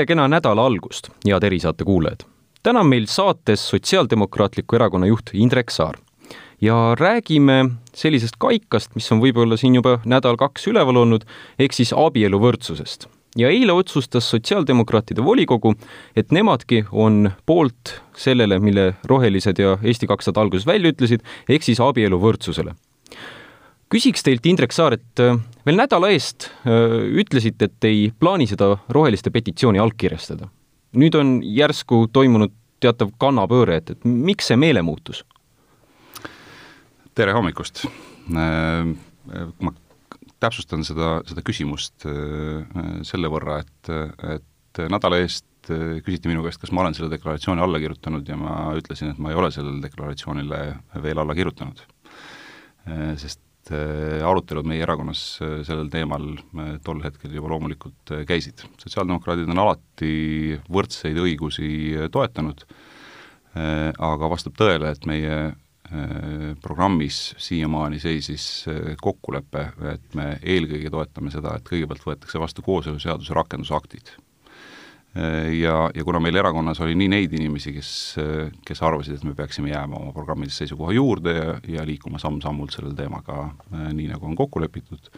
tere 0.00 0.08
kena 0.14 0.24
nädala 0.32 0.62
algust, 0.64 1.10
head 1.26 1.44
erisaate 1.44 1.84
kuulajad! 1.84 2.22
täna 2.64 2.80
on 2.80 2.88
meil 2.88 3.04
saates 3.04 3.66
Sotsiaaldemokraatliku 3.68 4.78
Erakonna 4.78 5.10
juht 5.10 5.34
Indrek 5.36 5.68
Saar 5.70 5.98
ja 6.60 6.94
räägime 6.96 7.58
sellisest 7.92 8.38
kaikast, 8.40 8.94
mis 8.96 9.12
on 9.12 9.20
võib-olla 9.20 9.58
siin 9.60 9.76
juba 9.76 9.98
nädal-kaks 10.08 10.70
üleval 10.72 11.02
olnud, 11.02 11.28
ehk 11.58 11.76
siis 11.76 11.92
abieluvõrdsusest. 11.92 13.10
ja 13.36 13.52
eile 13.52 13.76
otsustas 13.76 14.30
Sotsiaaldemokraatide 14.30 15.24
volikogu, 15.24 15.74
et 16.16 16.32
nemadki 16.32 16.86
on 16.92 17.34
poolt 17.46 18.00
sellele, 18.16 18.58
mille 18.58 18.94
Rohelised 19.04 19.58
ja 19.60 19.76
Eesti 19.82 20.06
kakssada 20.06 20.40
alguses 20.40 20.66
välja 20.66 20.94
ütlesid, 20.96 21.20
ehk 21.48 21.62
siis 21.62 21.80
abieluvõrdsusele 21.80 22.72
küsiks 23.90 24.24
teilt, 24.24 24.46
Indrek 24.46 24.74
Saar, 24.74 24.94
et 24.96 25.22
äh, 25.22 25.36
veel 25.66 25.78
nädala 25.78 26.12
eest 26.14 26.48
äh, 26.62 26.96
ütlesite, 27.20 27.70
et 27.70 27.88
ei 27.88 28.08
plaani 28.14 28.46
seda 28.50 28.72
roheliste 28.94 29.32
petitsiooni 29.34 29.82
allkirjastada. 29.82 30.50
nüüd 31.00 31.14
on 31.14 31.36
järsku 31.46 32.08
toimunud 32.12 32.54
teatav 32.82 33.12
kannapööre, 33.20 33.76
et, 33.78 33.92
et 33.94 34.06
miks 34.06 34.50
see 34.50 34.58
meelemuutus? 34.58 35.24
tere 37.18 37.34
hommikust! 37.36 37.84
Äh, 38.30 38.94
ma 39.60 39.74
täpsustan 40.40 40.86
seda, 40.86 41.18
seda 41.28 41.42
küsimust 41.44 42.06
selle 43.04 43.28
võrra, 43.28 43.58
et, 43.60 43.90
et 44.24 44.80
nädala 44.88 45.18
eest 45.20 45.68
küsiti 45.68 46.30
minu 46.30 46.40
käest, 46.46 46.56
kas 46.62 46.72
ma 46.72 46.80
olen 46.80 46.96
selle 46.96 47.10
deklaratsiooni 47.12 47.60
alla 47.60 47.76
kirjutanud 47.82 48.24
ja 48.24 48.38
ma 48.40 48.54
ütlesin, 48.78 49.12
et 49.12 49.20
ma 49.20 49.34
ei 49.34 49.36
ole 49.36 49.50
sellele 49.52 49.82
deklaratsioonile 49.84 50.62
veel 51.04 51.20
alla 51.20 51.36
kirjutanud. 51.36 51.84
Sest 53.20 53.42
et 53.70 53.76
äh, 53.76 54.26
arutelud 54.26 54.66
meie 54.66 54.82
erakonnas 54.82 55.38
äh, 55.42 55.60
sellel 55.66 55.90
teemal 55.90 56.24
äh, 56.34 56.76
tol 56.84 57.02
hetkel 57.04 57.32
juba 57.34 57.52
loomulikult 57.52 58.12
käisid. 58.26 58.64
sotsiaaldemokraadid 58.80 59.50
on 59.50 59.62
alati 59.62 60.58
võrdseid 60.70 61.18
õigusi 61.18 61.70
toetanud, 62.12 62.64
aga 63.50 64.28
vastab 64.30 64.54
tõele, 64.54 64.92
et 64.94 65.06
meie 65.10 65.36
programmis 66.62 67.32
siiamaani 67.42 67.98
seisis 67.98 68.44
kokkulepe, 69.02 69.64
et 69.90 70.14
me 70.14 70.28
eelkõige 70.38 70.92
toetame 70.94 71.32
seda, 71.34 71.56
et 71.58 71.66
kõigepealt 71.66 72.06
võetakse 72.06 72.38
vastu 72.38 72.62
kooseluseaduse 72.62 73.34
rakendusaktid 73.34 74.14
ja, 75.60 75.90
ja 75.94 76.04
kuna 76.04 76.20
meil 76.22 76.36
erakonnas 76.38 76.80
oli 76.84 76.94
nii 76.94 77.08
neid 77.10 77.32
inimesi, 77.34 77.72
kes, 77.74 77.90
kes 78.66 78.82
arvasid, 78.86 79.16
et 79.18 79.24
me 79.26 79.34
peaksime 79.34 79.72
jääma 79.72 79.98
oma 79.98 80.12
programmilise 80.14 80.62
seisukoha 80.62 80.94
juurde 80.94 81.34
ja, 81.34 81.56
ja 81.78 81.86
liikuma 81.86 82.20
samm-sammult 82.22 82.74
selle 82.76 82.94
teemaga 82.94 83.40
äh, 83.48 83.88
nii, 83.96 84.06
nagu 84.12 84.28
on 84.28 84.38
kokku 84.38 84.62
lepitud, 84.62 85.10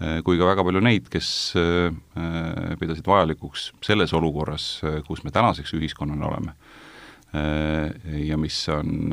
äh, 0.00 0.22
kui 0.24 0.40
ka 0.40 0.48
väga 0.48 0.64
palju 0.64 0.80
neid, 0.84 1.12
kes 1.12 1.28
äh, 1.60 1.92
pidasid 2.80 3.04
vajalikuks 3.08 3.68
selles 3.84 4.16
olukorras, 4.16 4.68
kus 5.06 5.24
me 5.26 5.34
tänaseks 5.34 5.76
ühiskonnana 5.76 6.28
oleme, 6.30 6.56
ja 8.24 8.36
mis 8.38 8.56
on 8.70 9.10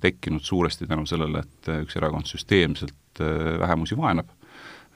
tekkinud 0.00 0.44
suuresti 0.44 0.84
tänu 0.86 1.06
sellele, 1.08 1.40
et 1.40 1.70
üks 1.86 1.96
erakond 1.96 2.28
süsteemselt 2.28 3.22
vähemusi 3.62 3.96
vaenab, 3.96 4.28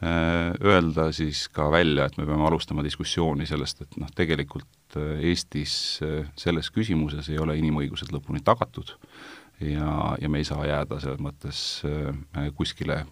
öelda 0.03 1.11
siis 1.14 1.45
ka 1.53 1.69
välja, 1.70 2.08
et 2.08 2.17
me 2.19 2.27
peame 2.27 2.47
alustama 2.48 2.83
diskussiooni 2.83 3.47
sellest, 3.47 3.84
et 3.84 3.97
noh, 4.03 4.11
tegelikult 4.17 4.98
äh, 4.98 5.22
Eestis 5.31 5.75
äh, 6.03 6.27
selles 6.39 6.72
küsimuses 6.75 7.31
ei 7.31 7.39
ole 7.39 7.56
inimõigused 7.61 8.11
lõpuni 8.14 8.42
tagatud 8.45 8.97
ja, 9.62 10.17
ja 10.19 10.30
me 10.33 10.42
ei 10.42 10.48
saa 10.48 10.67
jääda 10.67 10.98
selles 11.03 11.23
mõttes 11.23 11.58
kuskile 12.58 13.05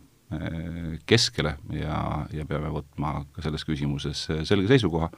keskele 1.11 1.57
ja, 1.75 1.97
ja 2.35 2.45
peame 2.47 2.71
võtma 2.71 3.25
ka 3.35 3.43
selles 3.43 3.65
küsimuses 3.67 4.29
selge 4.47 4.71
seisukoha. 4.71 5.09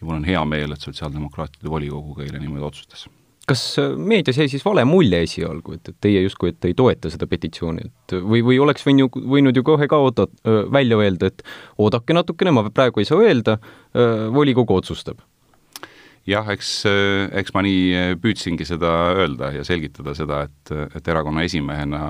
Ja 0.00 0.06
mul 0.06 0.22
on 0.22 0.24
hea 0.28 0.40
meel, 0.48 0.72
et 0.72 0.84
Sotsiaaldemokraatide 0.84 1.68
volikogu 1.68 2.16
ka 2.16 2.24
eile 2.24 2.40
niimoodi 2.40 2.64
otsustas 2.68 3.04
kas 3.48 3.62
äh, 3.80 3.92
meedias 3.96 4.38
jäi 4.40 4.48
siis 4.52 4.64
vale 4.64 4.84
mulje 4.88 5.20
esialgu, 5.26 5.76
et, 5.76 5.92
et 5.92 5.98
teie 6.06 6.22
justkui, 6.24 6.54
et 6.54 6.70
ei 6.70 6.74
toeta 6.78 7.12
seda 7.12 7.28
petitsiooni, 7.30 7.84
et 7.88 8.16
või, 8.22 8.42
või 8.46 8.58
oleks 8.62 8.86
võin 8.86 9.04
ju, 9.04 9.10
võinud 9.12 9.56
ju 9.56 9.66
kohe 9.66 9.88
ka 9.90 10.00
oota-, 10.00 10.30
välja 10.72 10.98
öelda, 11.00 11.32
et 11.32 11.44
oodake 11.78 12.16
natukene, 12.16 12.54
ma 12.54 12.66
praegu 12.70 13.02
ei 13.02 13.08
saa 13.08 13.22
öelda, 13.22 13.58
volikogu 14.34 14.80
otsustab? 14.80 15.22
jah, 16.24 16.46
eks, 16.54 16.70
eks 17.36 17.52
ma 17.52 17.60
nii 17.66 18.16
püüdsingi 18.22 18.64
seda 18.64 18.90
öelda 19.12 19.50
ja 19.52 19.64
selgitada 19.66 20.14
seda, 20.16 20.40
et, 20.48 20.72
et 20.96 21.08
erakonna 21.12 21.44
esimehena 21.44 22.00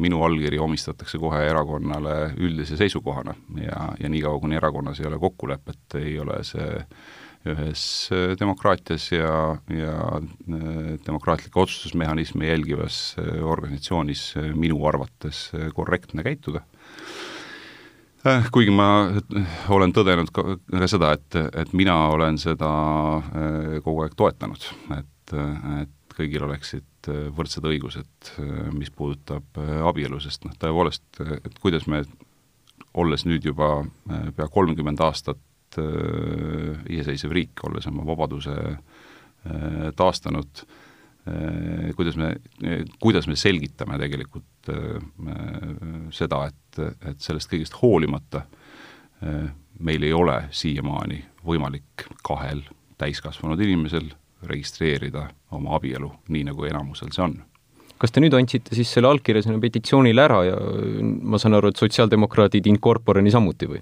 minu 0.00 0.20
allkiri 0.26 0.60
omistatakse 0.60 1.16
kohe 1.22 1.40
erakonnale 1.48 2.34
üldise 2.36 2.76
seisukohana 2.80 3.32
ja, 3.62 3.86
ja 4.00 4.12
niikaua, 4.12 4.40
kuni 4.42 4.60
erakonnas 4.60 5.00
ei 5.00 5.08
ole 5.08 5.20
kokkulepet, 5.22 5.96
ei 6.02 6.18
ole 6.20 6.42
see 6.44 6.68
ühes 7.48 7.82
äh, 8.12 8.32
demokraatias 8.40 9.10
ja, 9.12 9.56
ja 9.68 9.94
äh, 10.16 10.96
demokraatlikke 11.06 11.60
otsustusmehhanisme 11.60 12.48
jälgivas 12.48 13.16
äh, 13.18 13.44
organisatsioonis 13.44 14.34
minu 14.54 14.80
arvates 14.88 15.50
korrektne 15.74 16.22
käituda. 16.22 16.64
kuigi 18.52 18.72
ma 18.72 18.86
olen 19.68 19.92
tõdenud 19.92 20.30
ka, 20.32 20.56
ka 20.72 20.86
seda, 20.88 21.12
et, 21.12 21.36
et 21.60 21.74
mina 21.76 21.96
olen 22.14 22.38
seda 22.40 22.70
kogu 23.84 24.00
aeg 24.00 24.14
toetanud, 24.16 24.64
et, 24.96 25.34
et 25.82 26.14
kõigil 26.16 26.46
oleksid 26.46 27.10
võrdsed 27.36 27.68
õigused, 27.68 28.30
mis 28.72 28.88
puudutab 28.88 29.60
abielu, 29.90 30.22
sest 30.24 30.48
noh, 30.48 30.56
tõepoolest, 30.56 31.04
et 31.20 31.60
kuidas 31.60 31.84
me, 31.84 32.00
olles 32.94 33.26
nüüd 33.28 33.44
juba 33.44 33.82
pea 34.08 34.48
kolmkümmend 34.48 35.04
aastat 35.04 35.42
äh, 35.82 36.80
iseseisev 36.90 37.34
riik, 37.34 37.62
olles 37.68 37.86
oma 37.90 38.06
vabaduse 38.06 38.54
äh, 38.54 39.90
taastanud 39.96 40.64
äh,, 41.28 41.92
kuidas 41.96 42.18
me, 42.20 42.34
kuidas 43.02 43.28
me 43.30 43.36
selgitame 43.36 43.98
tegelikult 44.00 44.72
äh, 44.72 44.98
seda, 46.14 46.44
et, 46.50 46.82
et 47.10 47.22
sellest 47.22 47.52
kõigest 47.52 47.78
hoolimata 47.82 48.44
äh, 48.44 49.48
meil 49.84 50.06
ei 50.06 50.12
ole 50.14 50.44
siiamaani 50.54 51.22
võimalik 51.44 52.06
kahel 52.26 52.62
täiskasvanud 53.00 53.60
inimesel 53.60 54.12
registreerida 54.44 55.26
oma 55.56 55.74
abielu, 55.78 56.10
nii 56.28 56.46
nagu 56.50 56.66
enamusel 56.68 57.10
see 57.14 57.24
on 57.24 57.40
kas 58.00 58.12
te 58.12 58.22
nüüd 58.22 58.34
andsite 58.36 58.76
siis 58.76 58.90
selle 58.92 59.08
allkirja 59.08 59.44
sinna 59.44 59.60
petitsioonile 59.62 60.24
ära 60.24 60.40
ja 60.48 60.56
ma 61.00 61.40
saan 61.40 61.56
aru, 61.58 61.70
et 61.70 61.80
sotsiaaldemokraadid 61.80 62.66
in 62.70 62.80
corpore 62.82 63.22
niisamuti 63.24 63.70
või? 63.70 63.80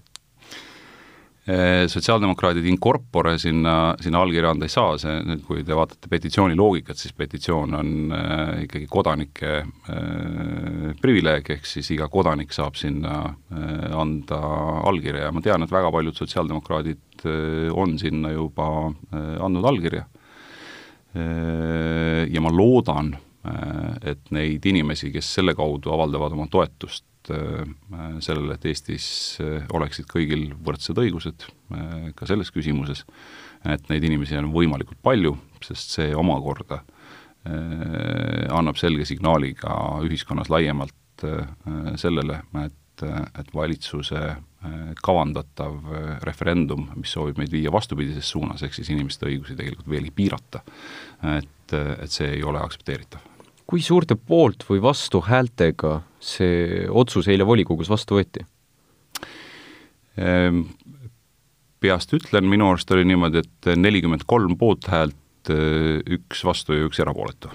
Äh, 1.43 1.89
sotsiaaldemokraadid 1.91 2.67
in 2.71 2.77
corpore 2.79 3.33
sinna, 3.43 3.97
sinna 3.99 4.21
allkirja 4.23 4.53
anda 4.55 4.69
ei 4.69 4.71
saa, 4.71 4.93
see 5.03 5.17
nüüd, 5.27 5.41
kui 5.43 5.65
te 5.67 5.75
vaatate 5.75 6.07
petitsiooni 6.07 6.55
loogikat, 6.55 7.01
siis 7.01 7.17
petitsioon 7.19 7.75
on 7.75 8.15
äh, 8.15 8.61
ikkagi 8.69 8.87
kodanike 8.87 9.57
äh, 9.59 10.93
privileeg, 11.03 11.51
ehk 11.57 11.67
siis 11.67 11.91
iga 11.97 12.07
kodanik 12.13 12.55
saab 12.55 12.79
sinna 12.79 13.17
äh, 13.27 13.91
anda 13.91 14.39
allkirja 14.87 15.27
ja 15.27 15.35
ma 15.35 15.43
tean, 15.43 15.67
et 15.67 15.75
väga 15.75 15.91
paljud 15.91 16.23
sotsiaaldemokraadid 16.23 17.27
äh, 17.27 17.75
on 17.75 17.99
sinna 17.99 18.31
juba 18.37 18.71
äh, 19.11 19.35
andnud 19.43 19.67
allkirja 19.73 20.07
äh,. 21.19 22.31
Ja 22.31 22.41
ma 22.41 22.55
loodan 22.55 23.17
äh,, 23.19 24.13
et 24.15 24.31
neid 24.31 24.63
inimesi, 24.71 25.11
kes 25.11 25.35
selle 25.41 25.59
kaudu 25.59 25.91
avaldavad 25.91 26.39
oma 26.39 26.47
toetust 26.47 27.03
Äh, 27.31 27.67
sellele, 28.19 28.57
et 28.57 28.65
Eestis 28.67 29.07
äh, 29.43 29.63
oleksid 29.71 30.09
kõigil 30.11 30.49
võrdsed 30.65 30.99
õigused 30.99 31.45
äh, 31.47 32.09
ka 32.19 32.27
selles 32.27 32.51
küsimuses, 32.51 33.05
et 33.63 33.87
neid 33.93 34.03
inimesi 34.09 34.35
on 34.41 34.51
võimalikult 34.55 34.99
palju, 35.05 35.37
sest 35.63 35.95
see 35.99 36.11
omakorda 36.19 36.83
annab 37.43 38.77
selge 38.79 39.03
signaali 39.03 39.49
ka 39.59 39.73
ühiskonnas 40.07 40.47
laiemalt 40.47 41.25
sellele, 41.99 42.37
et, 42.61 43.03
et 43.03 43.49
valitsuse 43.51 44.21
kavandatav 45.03 45.91
referendum, 46.23 46.85
mis 46.95 47.11
soovib 47.17 47.41
meid 47.43 47.51
viia 47.51 47.73
vastupidises 47.75 48.31
suunas, 48.31 48.63
ehk 48.63 48.79
siis 48.79 48.93
inimeste 48.95 49.27
õigusi 49.27 49.59
tegelikult 49.59 49.91
veelgi 49.91 50.15
piirata, 50.15 50.63
et, 51.35 51.75
et 51.75 52.15
see 52.15 52.31
ei 52.37 52.47
ole 52.47 52.63
aktsepteeritav. 52.63 53.27
Kui 53.67 53.83
suurte 53.83 54.15
poolt 54.15 54.63
või 54.71 54.79
vastuhäältega 54.87 55.97
see 56.23 56.87
otsus 56.89 57.29
eile 57.31 57.47
volikogus 57.49 57.91
vastu 57.91 58.19
võeti? 58.21 58.45
Ehm, 60.23 60.65
peast 61.83 62.15
ütlen, 62.15 62.47
minu 62.49 62.69
arust 62.71 62.91
oli 62.95 63.05
niimoodi, 63.09 63.43
et 63.43 63.75
nelikümmend 63.77 64.27
kolm 64.29 64.55
poolthäält, 64.61 65.19
üks 65.51 66.45
vastu 66.47 66.77
ja 66.77 66.87
üks 66.87 67.01
erapooletu 67.03 67.51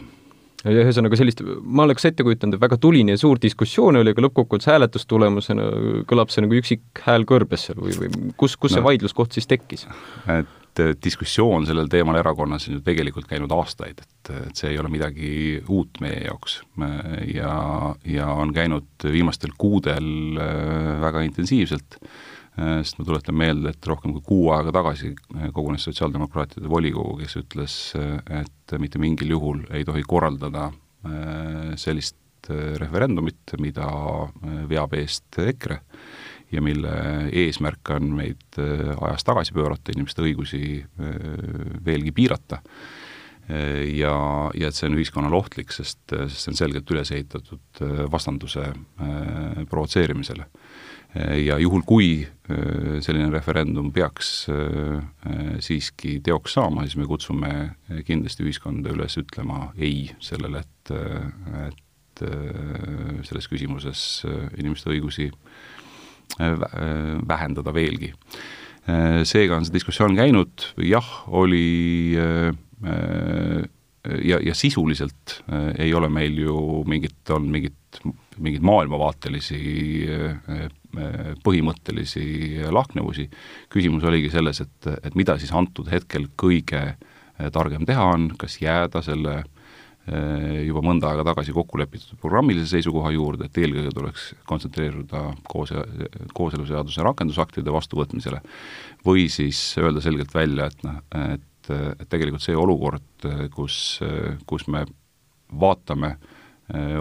ühesõnaga 0.65 1.17
sellist, 1.19 1.41
ma 1.61 1.85
oleks 1.85 2.07
ette 2.09 2.25
kujutanud, 2.25 2.57
et 2.57 2.63
väga 2.63 2.79
tuline 2.81 3.13
ja 3.13 3.21
suur 3.21 3.39
diskussioon 3.41 3.99
oli, 3.99 4.13
aga 4.13 4.25
lõppkokkuvõttes 4.25 4.69
hääletustulemusena 4.71 5.67
kõlab 6.09 6.33
see 6.33 6.43
nagu 6.43 6.57
üksik 6.57 7.03
hääl 7.05 7.27
kõrbes 7.29 7.67
seal 7.67 7.79
või, 7.81 7.93
või 8.01 8.33
kus, 8.39 8.57
kus 8.57 8.73
no, 8.73 8.79
see 8.79 8.87
vaidluskoht 8.87 9.37
siis 9.37 9.49
tekkis? 9.49 9.85
et 10.33 10.49
et 10.83 11.01
diskussioon 11.03 11.65
sellel 11.67 11.89
teemal 11.91 12.19
erakonnas 12.19 12.67
on 12.69 12.77
ju 12.77 12.83
tegelikult 12.85 13.27
käinud 13.29 13.51
aastaid, 13.55 14.01
et, 14.03 14.31
et 14.47 14.59
see 14.59 14.71
ei 14.73 14.79
ole 14.81 14.91
midagi 14.91 15.29
uut 15.67 16.01
meie 16.03 16.23
jaoks. 16.25 16.59
ja, 17.33 17.51
ja 18.05 18.27
on 18.33 18.53
käinud 18.55 19.07
viimastel 19.11 19.55
kuudel 19.57 20.39
äh, 20.41 20.93
väga 21.03 21.23
intensiivselt, 21.27 21.99
sest 22.57 22.97
ma 22.97 23.05
tuletan 23.05 23.35
meelde, 23.37 23.69
et 23.69 23.85
rohkem 23.85 24.15
kui 24.15 24.23
kuu 24.25 24.45
aega 24.55 24.71
tagasi 24.79 25.11
kogunes 25.53 25.83
Sotsiaaldemokraatide 25.85 26.69
volikogu, 26.71 27.19
kes 27.19 27.37
ütles, 27.37 27.75
et 27.93 28.73
mitte 28.81 28.97
mingil 28.97 29.35
juhul 29.35 29.59
ei 29.77 29.85
tohi 29.85 30.01
korraldada 30.01 30.71
sellist 31.77 32.49
referendumit, 32.81 33.53
mida 33.61 33.85
veab 34.71 34.97
eest 34.97 35.37
EKRE 35.43 35.77
ja 36.51 36.61
mille 36.63 36.93
eesmärk 37.31 37.91
on 37.95 38.13
meid 38.15 38.59
ajas 38.59 39.27
tagasi 39.27 39.55
pöörata, 39.55 39.91
inimeste 39.95 40.23
õigusi 40.23 40.61
veelgi 41.85 42.13
piirata. 42.15 42.61
Ja, 43.47 44.13
ja 44.55 44.67
et 44.67 44.75
see 44.75 44.89
on 44.89 44.97
ühiskonnale 44.97 45.35
ohtlik, 45.37 45.71
sest, 45.71 46.01
sest 46.07 46.41
see 46.41 46.51
on 46.51 46.59
selgelt 46.59 46.91
üles 46.91 47.11
ehitatud 47.15 47.81
vastanduse 48.11 48.65
provotseerimisele. 49.71 50.47
Ja 51.15 51.55
juhul, 51.57 51.81
kui 51.87 52.09
äh, 52.21 52.97
selline 53.01 53.31
referendum 53.31 53.89
peaks 53.95 54.49
äh, 54.51 54.99
siiski 55.63 56.17
teoks 56.23 56.57
saama, 56.57 56.83
siis 56.85 56.97
me 56.99 57.07
kutsume 57.09 57.51
kindlasti 58.05 58.43
ühiskonda 58.45 58.91
üles 58.93 59.15
ütlema 59.21 59.71
ei 59.79 60.09
sellele, 60.23 60.61
et, 60.65 60.91
et 61.63 62.23
äh, 62.27 63.23
selles 63.29 63.47
küsimuses 63.49 64.03
inimeste 64.59 64.91
õigusi 64.93 65.31
vähendada 66.37 67.73
veelgi. 67.73 68.11
seega 69.27 69.57
on 69.57 69.65
see 69.65 69.73
diskussioon 69.73 70.15
käinud, 70.15 70.63
jah, 70.83 71.07
oli 71.27 72.15
ja, 72.15 72.53
ja 74.39 74.55
sisuliselt 74.55 75.41
ei 75.79 75.93
ole 75.93 76.07
meil 76.13 76.37
ju 76.39 76.83
mingit, 76.87 77.19
on 77.35 77.49
mingit, 77.51 77.99
mingeid 78.37 78.63
maailmavaatelisi 78.63 79.59
põhimõttelisi 81.43 82.63
lahknevusi, 82.71 83.27
küsimus 83.73 84.07
oligi 84.07 84.31
selles, 84.31 84.63
et, 84.63 84.91
et 85.03 85.19
mida 85.19 85.35
siis 85.41 85.51
antud 85.55 85.91
hetkel 85.91 86.29
kõige 86.39 86.85
targem 87.53 87.85
teha 87.85 88.05
on, 88.13 88.29
kas 88.39 88.57
jääda 88.61 89.01
selle 89.05 89.39
eh, 89.39 89.45
juba 90.07 90.81
mõnda 90.85 91.09
aega 91.11 91.25
tagasi 91.27 91.51
kokku 91.55 91.79
lepitud 91.81 92.19
programmilise 92.21 92.69
seisukoha 92.71 93.11
juurde, 93.11 93.49
et 93.49 93.57
eelkõige 93.59 93.91
tuleks 93.95 94.27
kontsentreeruda 94.47 95.23
koos, 95.51 95.73
kooseluseaduse 96.37 97.03
rakendusaktide 97.03 97.73
vastuvõtmisele, 97.75 98.39
või 99.05 99.27
siis 99.31 99.59
öelda 99.81 100.03
selgelt 100.03 100.31
välja, 100.35 100.69
et 100.71 100.87
noh, 100.87 101.01
et, 101.33 101.71
et 101.99 102.07
tegelikult 102.07 102.45
see 102.45 102.55
olukord, 102.55 103.27
kus, 103.55 103.99
kus 104.47 104.67
me 104.71 104.85
vaatame 105.51 106.15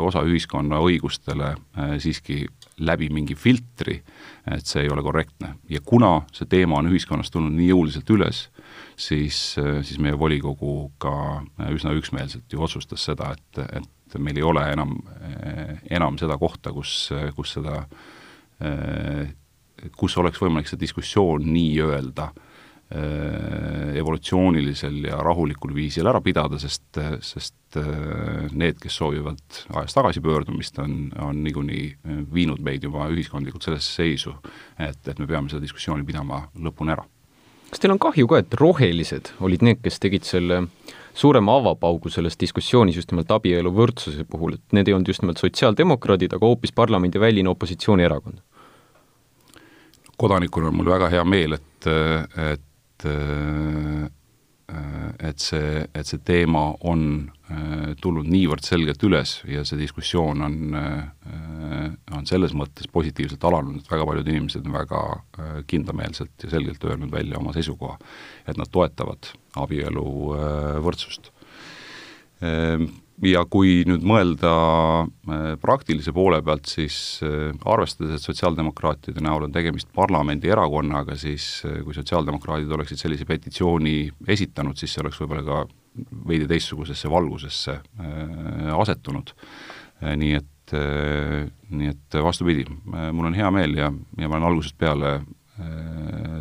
osa 0.02 0.22
ühiskonna 0.26 0.78
õigustele 0.82 1.54
siiski 2.02 2.44
läbi 2.84 3.08
mingi 3.12 3.34
filtri, 3.38 3.96
et 4.52 4.68
see 4.68 4.82
ei 4.84 4.90
ole 4.92 5.02
korrektne. 5.02 5.54
ja 5.68 5.80
kuna 5.84 6.26
see 6.32 6.48
teema 6.50 6.80
on 6.80 6.90
ühiskonnas 6.90 7.30
tulnud 7.32 7.54
nii 7.56 7.70
jõuliselt 7.70 8.10
üles, 8.12 8.46
siis, 8.96 9.38
siis 9.56 9.98
meie 10.02 10.18
volikogu 10.18 10.90
ka 10.98 11.42
üsna 11.72 11.94
üksmeelselt 11.96 12.52
ju 12.52 12.62
otsustas 12.62 13.06
seda, 13.08 13.32
et, 13.32 13.62
et 13.80 14.18
meil 14.18 14.36
ei 14.36 14.44
ole 14.44 14.66
enam, 14.72 14.96
enam 15.90 16.18
seda 16.20 16.36
kohta, 16.38 16.72
kus, 16.72 17.08
kus 17.36 17.56
seda, 17.56 17.82
kus 19.96 20.16
oleks 20.20 20.40
võimalik 20.40 20.68
see 20.68 20.80
diskussioon 20.80 21.48
nii-öelda 21.48 22.30
äh, 22.30 22.45
evolutsioonilisel 22.86 25.08
ja 25.08 25.16
rahulikul 25.24 25.72
viisil 25.74 26.06
ära 26.06 26.20
pidada, 26.22 26.58
sest, 26.62 27.00
sest 27.24 27.78
äh, 27.80 28.46
need, 28.54 28.78
kes 28.78 29.00
soovivad 29.00 29.40
ajas 29.74 29.96
tagasipöördumist, 29.96 30.78
on, 30.78 31.08
on 31.18 31.40
niikuinii 31.42 31.86
äh, 31.90 32.20
viinud 32.34 32.62
meid 32.62 32.86
juba 32.86 33.08
ühiskondlikult 33.10 33.66
sellesse 33.66 33.98
seisu, 33.98 34.36
et, 34.78 35.00
et 35.02 35.18
me 35.18 35.26
peame 35.26 35.50
seda 35.50 35.64
diskussiooni 35.64 36.06
pidama 36.06 36.44
lõpuni 36.62 36.94
ära. 36.94 37.02
kas 37.72 37.82
teil 37.82 37.96
on 37.96 38.02
kahju 38.02 38.30
ka, 38.30 38.38
et 38.44 38.54
rohelised 38.60 39.32
olid 39.42 39.66
need, 39.66 39.82
kes 39.82 39.98
tegid 40.02 40.28
selle 40.28 40.60
suurema 41.16 41.56
avapaugu 41.58 42.12
selles 42.12 42.38
diskussioonis 42.38 43.00
just 43.00 43.10
nimelt 43.10 43.32
abielu 43.34 43.72
võrdsuse 43.74 44.28
puhul, 44.30 44.60
et 44.60 44.78
need 44.78 44.86
ei 44.86 44.94
olnud 44.94 45.10
just 45.10 45.24
nimelt 45.24 45.42
sotsiaaldemokraadid, 45.42 46.38
aga 46.38 46.52
hoopis 46.52 46.76
parlamendiväline 46.76 47.50
opositsioonierakond? 47.50 48.44
kodanikuna 50.16 50.70
on 50.70 50.78
mul 50.78 50.88
väga 50.88 51.10
hea 51.12 51.22
meel, 51.28 51.58
et, 51.58 51.86
et 52.40 52.62
et 53.06 54.12
et 55.22 55.42
see, 55.42 55.84
et 55.94 56.08
see 56.08 56.20
teema 56.26 56.62
on 56.88 57.02
äh, 57.50 57.92
tulnud 58.02 58.28
niivõrd 58.28 58.64
selgelt 58.66 59.02
üles 59.06 59.36
ja 59.48 59.62
see 59.66 59.78
diskussioon 59.80 60.42
on, 60.46 60.58
äh, 60.80 61.86
on 62.16 62.26
selles 62.28 62.54
mõttes 62.56 62.88
positiivselt 62.92 63.44
alanenud, 63.46 63.82
et 63.82 63.92
väga 63.92 64.06
paljud 64.08 64.30
inimesed 64.32 64.66
on 64.66 64.76
väga 64.76 65.02
äh, 65.14 65.54
kindlameelselt 65.70 66.46
ja 66.46 66.52
selgelt 66.56 66.84
öelnud 66.84 67.12
välja 67.14 67.40
oma 67.40 67.54
seisukoha, 67.56 67.98
et 68.46 68.60
nad 68.60 68.70
toetavad 68.72 69.32
abielu 69.56 70.06
võrdsust. 70.84 71.30
Ehm, 72.44 72.90
ja 73.24 73.42
kui 73.48 73.80
nüüd 73.88 74.04
mõelda 74.06 74.52
äh, 75.04 75.46
praktilise 75.60 76.12
poole 76.16 76.40
pealt, 76.44 76.68
siis 76.68 77.22
äh, 77.24 77.54
arvestades, 77.68 78.18
et 78.18 78.26
sotsiaaldemokraatide 78.26 79.22
näol 79.24 79.46
on 79.46 79.54
tegemist 79.54 79.88
parlamendierakonnaga, 79.96 81.16
siis 81.20 81.64
äh, 81.68 81.80
kui 81.84 81.96
sotsiaaldemokraadid 81.96 82.72
oleksid 82.76 83.00
sellise 83.00 83.28
petitsiooni 83.28 83.96
esitanud, 84.36 84.76
siis 84.76 84.94
see 84.94 85.04
oleks 85.04 85.20
võib-olla 85.22 85.46
ka 85.46 85.62
veidi 86.28 86.48
teistsugusesse 86.50 87.08
valgusesse 87.08 87.78
asetunud. 88.76 89.30
nii 90.04 90.34
et, 90.36 90.74
nii 91.72 91.88
et 91.88 92.16
vastupidi, 92.20 92.66
mul 92.84 93.30
on 93.30 93.38
hea 93.38 93.48
meel 93.54 93.78
ja, 93.78 93.88
ja 94.20 94.28
ma 94.28 94.36
olen 94.36 94.48
algusest 94.50 94.76
peale 94.76 95.14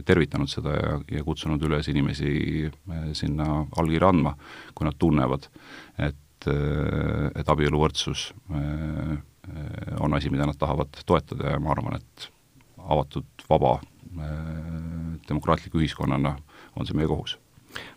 tervitanud 0.03 0.51
seda 0.51 0.73
ja, 0.75 0.97
ja 1.07 1.23
kutsunud 1.23 1.63
üles 1.63 1.87
inimesi 1.87 2.67
sinna 3.15 3.61
allkirja 3.79 4.11
andma, 4.11 4.35
kui 4.75 4.89
nad 4.89 4.99
tunnevad, 4.99 5.47
et 6.03 6.19
et, 6.35 6.49
et 7.39 7.49
abieluvõrdsus 7.49 8.27
äh, 8.51 9.15
on 9.99 10.13
asi, 10.17 10.31
mida 10.33 10.47
nad 10.49 10.57
tahavad 10.59 11.01
toetada 11.05 11.55
ja 11.55 11.61
ma 11.61 11.73
arvan, 11.75 11.99
et 11.99 12.29
avatud, 12.85 13.27
vaba 13.49 13.77
äh, 13.79 14.29
demokraatliku 15.29 15.81
ühiskonnana 15.81 16.35
on 16.75 16.87
see 16.87 16.97
meie 16.97 17.09
kohus. 17.09 17.37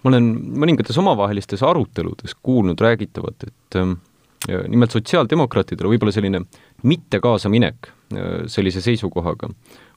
ma 0.03 0.13
olen 0.13 0.31
mõningates 0.59 0.99
omavahelistes 0.99 1.63
aruteludes 1.63 2.35
kuulnud 2.43 2.81
räägitavat, 2.81 3.45
et 3.47 3.79
nimelt 4.69 4.95
sotsiaaldemokraatidele 4.95 5.91
võib-olla 5.93 6.15
selline 6.15 6.43
mitte 6.87 7.21
kaasaminek 7.23 7.91
äh, 7.91 8.47
sellise 8.51 8.83
seisukohaga 8.85 9.51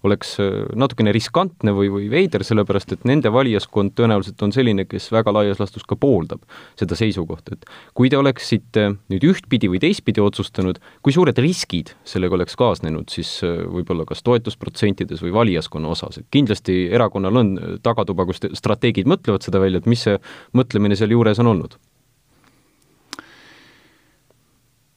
oleks 0.08 0.34
äh, 0.42 0.64
natukene 0.78 1.14
riskantne 1.14 1.74
või, 1.76 1.90
või 1.94 2.08
veider, 2.12 2.44
sellepärast 2.46 2.96
et 2.96 3.06
nende 3.10 3.32
valijaskond 3.34 3.94
tõenäoliselt 3.98 4.42
on 4.46 4.54
selline, 4.56 4.86
kes 4.90 5.10
väga 5.14 5.34
laias 5.36 5.62
laastus 5.62 5.86
ka 5.88 5.98
pooldab 6.00 6.42
seda 6.80 6.98
seisukohta, 6.98 7.58
et 7.58 7.70
kui 7.98 8.10
te 8.10 8.20
oleksite 8.20 8.88
nüüd 9.12 9.28
ühtpidi 9.30 9.70
või 9.72 9.82
teistpidi 9.84 10.24
otsustanud, 10.24 10.82
kui 11.06 11.14
suured 11.16 11.38
riskid 11.42 11.94
sellega 12.08 12.38
oleks 12.38 12.58
kaasnenud 12.60 13.14
siis 13.14 13.38
äh, 13.46 13.62
võib-olla 13.70 14.08
kas 14.10 14.26
toetusprotsentides 14.26 15.22
või 15.26 15.36
valijaskonna 15.38 15.94
osas, 15.94 16.22
et 16.22 16.30
kindlasti 16.34 16.84
erakonnal 16.92 17.42
on 17.44 17.54
tagatuba, 17.86 18.26
kus 18.30 18.42
strateegid 18.58 19.10
mõtlevad 19.10 19.46
seda 19.46 19.62
välja, 19.62 19.82
et 19.82 19.90
mis 19.90 20.08
see 20.08 20.18
mõtlemine 20.58 20.98
seal 20.98 21.14
juures 21.14 21.42
on 21.44 21.54
olnud? 21.54 21.80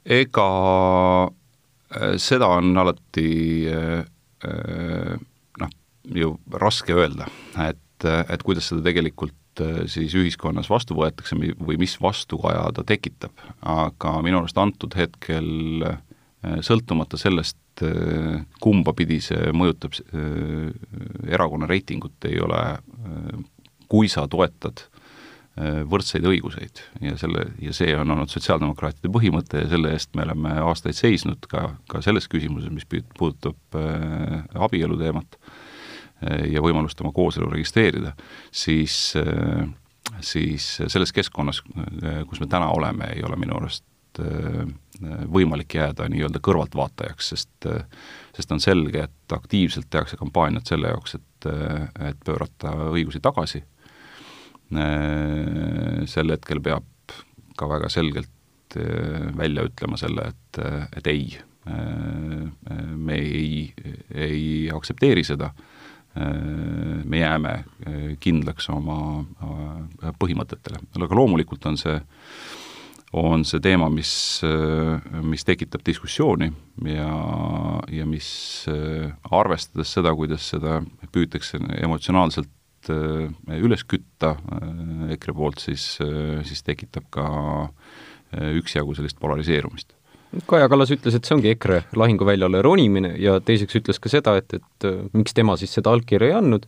ega 0.05 0.49
äh, 1.97 2.17
seda 2.21 2.51
on 2.59 2.77
alati 2.77 3.31
Äh, 3.69 4.05
noh, 5.61 5.73
ju 6.15 6.35
raske 6.61 6.95
öelda, 6.97 7.29
et, 7.65 8.07
et 8.07 8.45
kuidas 8.47 8.71
seda 8.71 8.85
tegelikult 8.87 9.65
äh, 9.65 9.85
siis 9.91 10.15
ühiskonnas 10.19 10.71
vastu 10.71 10.97
võetakse 10.99 11.39
või 11.39 11.79
mis 11.81 11.97
vastukaja 12.01 12.67
ta 12.77 12.87
tekitab. 12.87 13.45
aga 13.61 14.17
minu 14.25 14.43
arust 14.43 14.59
antud 14.59 14.97
hetkel 14.99 15.87
äh, 15.91 16.01
sõltumata 16.65 17.21
sellest, 17.21 17.59
kumba 18.63 18.93
pidi 18.95 19.17
see 19.19 19.49
mõjutab 19.51 19.97
erakonna 21.27 21.67
reitingut, 21.67 22.15
ei 22.29 22.37
ole, 22.39 22.61
kui 23.91 24.07
sa 24.07 24.29
toetad 24.31 24.85
Äh, 24.85 24.94
võrdseid 25.57 26.25
õiguseid. 26.27 26.81
Ja 27.05 27.15
selle, 27.19 27.45
ja 27.63 27.75
see 27.77 27.93
on 27.95 28.11
olnud 28.11 28.33
sotsiaaldemokraatide 28.33 29.11
põhimõte 29.15 29.63
ja 29.63 29.69
selle 29.71 29.93
eest 29.95 30.11
me 30.19 30.25
oleme 30.27 30.57
aastaid 30.67 30.99
seisnud 30.99 31.47
ka, 31.51 31.69
ka 31.91 32.03
selles 32.03 32.27
küsimuses, 32.31 32.73
mis 32.75 32.89
puudutab 32.89 33.79
äh, 33.79 34.41
abielu 34.67 34.99
teemat 34.99 35.39
äh, 35.39 36.49
ja 36.57 36.63
võimalust 36.65 37.01
oma 37.05 37.15
kooselu 37.15 37.53
registreerida, 37.55 38.17
siis 38.51 39.15
äh,, 39.21 39.69
siis 40.21 40.67
selles 40.87 41.15
keskkonnas, 41.15 41.63
äh, 41.79 42.23
kus 42.29 42.43
me 42.43 42.51
täna 42.51 42.73
oleme, 42.75 43.13
ei 43.15 43.23
ole 43.27 43.39
minu 43.39 43.55
arust 43.61 43.85
äh, 44.19 44.65
võimalik 45.31 45.79
jääda 45.79 46.09
nii-öelda 46.11 46.43
kõrvaltvaatajaks, 46.43 47.31
sest 47.35 47.71
sest 48.35 48.51
on 48.51 48.61
selge, 48.63 49.05
et 49.07 49.33
aktiivselt 49.33 49.87
tehakse 49.91 50.17
kampaaniat 50.19 50.67
selle 50.67 50.91
jaoks, 50.91 51.15
et, 51.19 51.47
et 52.09 52.19
pöörata 52.27 52.73
õigusi 52.91 53.21
tagasi. 53.23 53.63
Äh, 53.63 53.74
sel 56.11 56.33
hetkel 56.35 56.61
peab 56.65 56.85
ka 57.59 57.69
väga 57.71 57.91
selgelt 57.93 58.77
äh, 58.79 59.31
välja 59.37 59.67
ütlema 59.69 59.99
selle, 60.01 60.31
et, 60.33 60.61
et 60.99 61.07
ei, 61.11 61.29
äh, 61.69 62.75
me 62.97 63.19
ei, 63.21 63.73
ei 64.11 64.45
aktsepteeri 64.75 65.25
seda. 65.27 65.53
Me 66.15 67.19
jääme 67.19 67.53
kindlaks 68.23 68.69
oma 68.71 69.25
põhimõtetele, 70.23 70.79
aga 70.95 71.17
loomulikult 71.19 71.67
on 71.67 71.75
see 71.81 71.97
on 73.19 73.43
see 73.43 73.59
teema, 73.63 73.89
mis, 73.91 74.13
mis 75.27 75.43
tekitab 75.47 75.83
diskussiooni 75.87 76.53
ja, 76.87 77.09
ja 77.91 78.07
mis 78.07 78.29
arvestades 79.27 79.91
seda, 79.99 80.15
kuidas 80.15 80.47
seda 80.55 80.79
püütakse 81.11 81.59
emotsionaalselt 81.83 82.51
üles 82.91 83.85
kütta 83.89 84.35
EKRE 85.15 85.35
poolt, 85.37 85.63
siis, 85.65 85.97
siis 86.49 86.65
tekitab 86.67 87.07
ka 87.15 87.27
üksjagu 88.35 88.97
sellist 88.99 89.21
polariseerumist. 89.23 89.95
Kaja 90.51 90.67
Kallas 90.71 90.91
ütles, 90.91 91.15
et 91.15 91.27
see 91.27 91.37
ongi 91.37 91.53
EKRE 91.53 91.85
lahinguväljale 91.95 92.63
ronimine 92.67 93.13
ja 93.23 93.37
teiseks 93.45 93.79
ütles 93.79 94.01
ka 94.03 94.11
seda, 94.11 94.35
et, 94.41 94.57
et 94.57 94.89
miks 95.15 95.37
tema 95.37 95.55
siis 95.61 95.75
seda 95.77 95.93
allkirja 95.95 96.33
ei 96.33 96.39
andnud, 96.41 96.67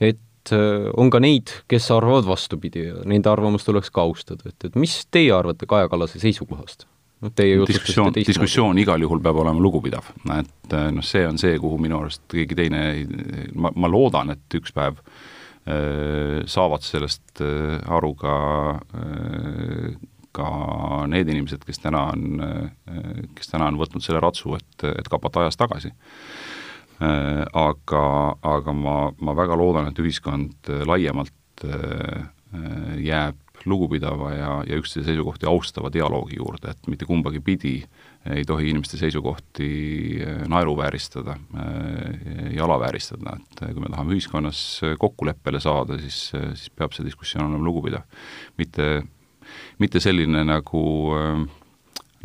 et 0.00 0.54
on 0.96 1.10
ka 1.12 1.20
neid, 1.20 1.52
kes 1.68 1.90
arvavad 1.92 2.24
vastupidi 2.28 2.86
ja 2.86 3.02
nende 3.08 3.28
arvamust 3.28 3.68
tuleks 3.68 3.92
ka 3.92 4.06
austada, 4.08 4.48
et, 4.48 4.70
et 4.70 4.78
mis 4.80 4.94
teie 5.12 5.34
arvate 5.36 5.68
Kaja 5.68 5.90
Kallase 5.92 6.22
seisukohast? 6.22 6.86
Noh, 7.24 7.32
teie 7.34 7.58
diskussioon, 7.68 8.14
diskussioon 8.16 8.78
igal 8.82 9.02
juhul 9.02 9.22
peab 9.24 9.40
olema 9.42 9.62
lugupidav, 9.62 10.12
et 10.36 10.76
äh, 10.76 10.90
noh, 10.94 11.06
see 11.06 11.24
on 11.28 11.40
see, 11.40 11.56
kuhu 11.60 11.80
minu 11.82 12.02
arust 12.02 12.24
keegi 12.30 12.58
teine, 12.58 12.84
ma, 13.58 13.72
ma 13.74 13.90
loodan, 13.90 14.34
et 14.34 14.58
üks 14.58 14.74
päev 14.76 15.00
äh, 15.00 16.44
saavad 16.48 16.86
sellest 16.86 17.42
äh, 17.44 17.78
aru 17.98 18.14
ka 18.18 18.36
äh, 18.94 19.98
ka 20.38 20.48
need 21.10 21.30
inimesed, 21.32 21.64
kes 21.66 21.80
täna 21.82 22.04
on, 22.12 22.42
kes 23.34 23.48
täna 23.50 23.66
on 23.72 23.78
võtnud 23.80 24.04
selle 24.04 24.20
ratsu, 24.22 24.52
et, 24.54 24.84
et 24.86 25.08
kapata 25.10 25.40
ajas 25.42 25.58
tagasi. 25.58 25.90
Aga, 27.00 28.02
aga 28.46 28.74
ma, 28.76 28.94
ma 29.24 29.34
väga 29.34 29.56
loodan, 29.58 29.88
et 29.90 29.98
ühiskond 29.98 30.70
laiemalt 30.86 31.64
jääb 33.02 33.40
lugupidava 33.66 34.30
ja, 34.34 34.50
ja 34.68 34.78
üksteise 34.78 35.10
seisukohti 35.10 35.48
austava 35.50 35.90
dialoogi 35.92 36.38
juurde, 36.38 36.70
et 36.70 36.88
mitte 36.90 37.08
kumbagi 37.08 37.40
pidi 37.44 37.74
ei 38.28 38.44
tohi 38.46 38.70
inimeste 38.70 38.98
seisukohti 39.00 39.68
naeruvääristada 40.50 41.36
ja 42.54 42.64
alavääristada, 42.64 43.36
et 43.38 43.62
kui 43.66 43.82
me 43.82 43.90
tahame 43.90 44.14
ühiskonnas 44.16 44.62
kokkuleppele 45.00 45.60
saada, 45.62 45.98
siis, 46.02 46.32
siis 46.32 46.70
peab 46.70 46.94
see 46.94 47.06
diskussioon 47.06 47.48
olema 47.48 47.70
lugupidav. 47.70 48.04
mitte 48.58 48.88
mitte 49.78 50.00
selline, 50.02 50.42
nagu, 50.46 50.82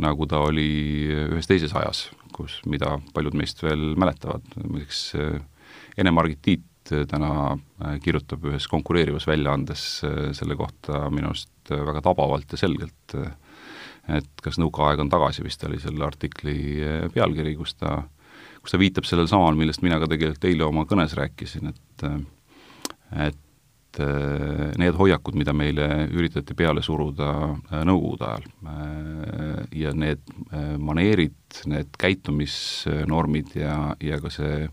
nagu 0.01 0.27
ta 0.29 0.43
oli 0.47 0.67
ühes 1.29 1.49
teises 1.49 1.73
ajas, 1.77 2.07
kus, 2.35 2.59
mida 2.69 2.97
paljud 3.15 3.37
meist 3.37 3.61
veel 3.63 3.93
mäletavad, 3.99 4.45
äh, 4.57 5.41
Ene-Margit 5.97 6.41
Tiit 6.41 6.63
täna 6.89 7.31
äh, 7.53 7.95
kirjutab 8.03 8.45
ühes 8.49 8.67
konkureerivas 8.71 9.27
väljaandes 9.29 9.85
selle 10.37 10.57
kohta 10.59 11.07
minu 11.13 11.31
arust 11.31 11.71
väga 11.71 12.03
tabavalt 12.03 12.51
ja 12.51 12.59
selgelt, 12.59 13.15
et 14.11 14.43
kas 14.43 14.59
nõukaaeg 14.59 14.99
on 14.99 15.11
tagasi, 15.11 15.45
vist 15.45 15.63
oli 15.63 15.79
selle 15.79 16.03
artikli 16.05 16.57
pealkiri, 17.13 17.55
kus 17.55 17.77
ta, 17.79 18.01
kus 18.61 18.75
ta 18.75 18.81
viitab 18.81 19.07
sellele 19.07 19.31
samale, 19.31 19.55
millest 19.59 19.85
mina 19.85 20.01
ka 20.01 20.09
tegelikult 20.11 20.49
eile 20.49 20.67
oma 20.67 20.83
kõnes 20.89 21.15
rääkisin, 21.19 21.71
et 21.71 22.07
et 23.93 23.99
äh, 24.01 24.71
need 24.81 24.95
hoiakud, 24.97 25.35
mida 25.37 25.53
meile 25.53 26.07
üritati 26.09 26.55
peale 26.57 26.81
suruda 26.81 27.29
äh, 27.53 27.83
Nõukogude 27.85 28.29
ajal 28.29 28.47
äh, 28.65 29.59
ja 29.83 29.93
need 29.93 30.23
maneerid, 30.81 31.37
need 31.69 31.93
käitumisnormid 32.01 33.53
ja, 33.59 33.93
ja 34.01 34.19
ka 34.21 34.31
see 34.33 34.65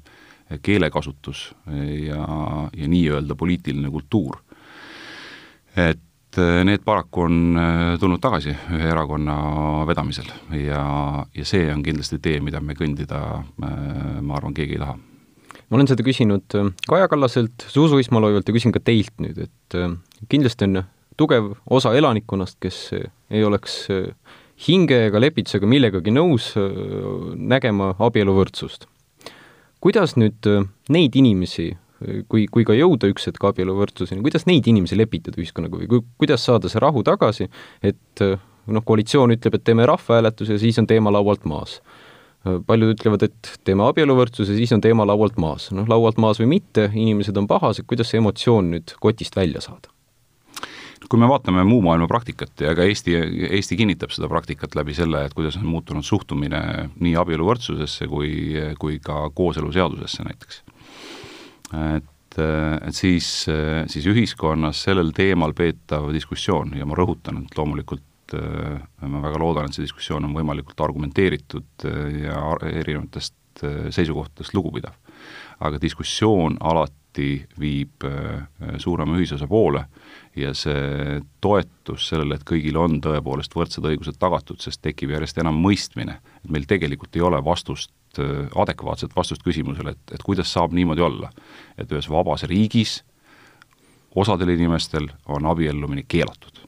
keelekasutus 0.63 1.51
ja, 2.07 2.23
ja 2.77 2.89
nii-öelda 2.91 3.37
poliitiline 3.39 3.91
kultuur, 3.91 4.41
et 5.77 6.39
need 6.65 6.83
paraku 6.87 7.27
on 7.27 7.37
tulnud 7.99 8.23
tagasi 8.23 8.53
ühe 8.55 8.91
erakonna 8.91 9.37
vedamisel 9.87 10.31
ja, 10.55 10.83
ja 11.35 11.47
see 11.47 11.67
on 11.75 11.83
kindlasti 11.83 12.21
tee, 12.23 12.39
mida 12.43 12.63
me 12.63 12.79
kõndida, 12.79 13.21
ma 13.59 14.37
arvan, 14.39 14.55
keegi 14.55 14.79
ei 14.79 14.83
taha 14.83 14.99
ma 15.71 15.79
olen 15.79 15.91
seda 15.91 16.05
küsinud 16.07 16.59
äh, 16.59 16.71
Kaja 16.91 17.09
Kallaselt, 17.11 17.67
Zuzu 17.71 18.01
Ismaloivalt 18.03 18.49
ja 18.49 18.55
küsin 18.55 18.75
ka 18.75 18.83
teilt 18.83 19.15
nüüd, 19.23 19.39
et 19.47 19.79
äh, 19.79 19.93
kindlasti 20.31 20.67
on 20.67 20.83
tugev 21.21 21.53
osa 21.71 21.95
elanikkonnast, 21.97 22.59
kes 22.63 22.83
äh, 22.99 23.11
ei 23.31 23.45
oleks 23.47 23.85
hinge 24.67 24.99
ega 25.07 25.21
lepitusega 25.23 25.69
millegagi 25.69 26.13
nõus 26.13 26.51
nägema 27.33 27.95
abieluvõrdsust. 27.97 28.90
Kuidas 29.81 30.17
nüüd 30.21 30.49
neid 30.93 31.17
inimesi, 31.17 31.71
kui, 32.29 32.47
kui 32.53 32.67
ka 32.69 32.77
jõuda 32.77 33.11
üks 33.13 33.29
hetk 33.29 33.45
abieluvõrdsuseni, 33.51 34.23
kuidas 34.25 34.47
neid 34.49 34.69
inimesi 34.71 34.99
lepitada 34.99 35.41
ühiskonnaga 35.41 35.81
või 35.81 35.91
kui, 35.91 36.05
kuidas 36.23 36.45
saada 36.47 36.71
see 36.73 36.83
rahu 36.83 37.03
tagasi, 37.07 37.49
et 37.83 38.25
noh, 38.25 38.85
koalitsioon 38.87 39.37
ütleb, 39.37 39.57
et 39.57 39.67
teeme 39.67 39.89
rahvahääletuse 39.89 40.57
ja 40.57 40.63
siis 40.63 40.81
on 40.81 40.89
teema 40.91 41.13
laualt 41.13 41.49
maas 41.49 41.81
paljud 42.41 42.95
ütlevad, 42.95 43.27
et 43.27 43.49
teeme 43.69 43.85
abieluvõrdsuse, 43.85 44.55
siis 44.57 44.73
on 44.73 44.81
teema 44.81 45.05
laualt 45.09 45.37
maas. 45.41 45.71
noh, 45.77 45.89
laualt 45.89 46.17
maas 46.17 46.41
või 46.41 46.55
mitte, 46.57 46.89
inimesed 46.95 47.37
on 47.37 47.49
pahased, 47.51 47.85
kuidas 47.89 48.13
see 48.13 48.21
emotsioon 48.23 48.71
nüüd 48.75 48.95
kotist 49.01 49.37
välja 49.37 49.61
saada? 49.65 49.93
Kui 51.11 51.19
me 51.19 51.27
vaatame 51.27 51.65
muu 51.67 51.81
maailma 51.83 52.07
praktikat 52.11 52.63
ja 52.63 52.75
ka 52.79 52.87
Eesti, 52.87 53.17
Eesti 53.51 53.79
kinnitab 53.81 54.13
seda 54.15 54.29
praktikat 54.31 54.77
läbi 54.79 54.95
selle, 54.95 55.25
et 55.27 55.35
kuidas 55.35 55.59
on 55.59 55.67
muutunud 55.67 56.07
suhtumine 56.07 56.61
nii 57.03 57.17
abieluvõrdsusesse 57.19 58.07
kui, 58.11 58.31
kui 58.79 59.01
ka 59.03 59.25
kooseluseadusesse 59.35 60.27
näiteks. 60.29 60.63
et, 61.97 62.39
et 62.39 62.95
siis, 62.95 63.27
siis 63.91 64.07
ühiskonnas 64.07 64.85
sellel 64.87 65.11
teemal 65.17 65.55
peetav 65.59 66.13
diskussioon 66.15 66.77
ja 66.79 66.87
ma 66.87 66.99
rõhutan, 66.99 67.43
et 67.43 67.59
loomulikult 67.59 68.07
ma 69.11 69.25
väga 69.25 69.43
loodan, 69.43 69.67
et 69.67 69.75
see 69.75 69.89
diskussioon 69.89 70.29
on 70.29 70.37
võimalikult 70.37 70.79
argumenteeritud 70.87 71.89
ja 72.23 72.39
erinevatest 72.71 73.65
seisukohtadest 73.91 74.55
lugupidav. 74.55 74.95
aga 75.61 75.77
diskussioon 75.83 76.57
alati 76.61 77.00
viib 77.61 78.05
suurema 78.79 79.17
ühisosa 79.19 79.49
poole 79.51 79.85
ja 80.37 80.53
see 80.55 81.19
toetus 81.43 82.07
sellele, 82.13 82.37
et 82.39 82.47
kõigil 82.47 82.79
on 82.79 83.01
tõepoolest 83.03 83.55
võrdsed 83.57 83.87
õigused 83.91 84.19
tagatud, 84.21 84.61
sest 84.63 84.83
tekib 84.85 85.11
järjest 85.17 85.41
enam 85.43 85.59
mõistmine, 85.59 86.21
et 86.45 86.51
meil 86.51 86.69
tegelikult 86.71 87.17
ei 87.17 87.25
ole 87.27 87.43
vastust, 87.45 87.91
adekvaatset 88.19 89.15
vastust 89.17 89.43
küsimusele, 89.47 89.97
et, 89.97 90.15
et 90.15 90.23
kuidas 90.23 90.51
saab 90.53 90.73
niimoodi 90.75 91.03
olla, 91.03 91.31
et 91.79 91.91
ühes 91.93 92.09
vabas 92.11 92.47
riigis 92.51 93.01
osadel 94.15 94.49
inimestel 94.49 95.09
on 95.29 95.47
abiellumine 95.47 96.05
keelatud. 96.09 96.67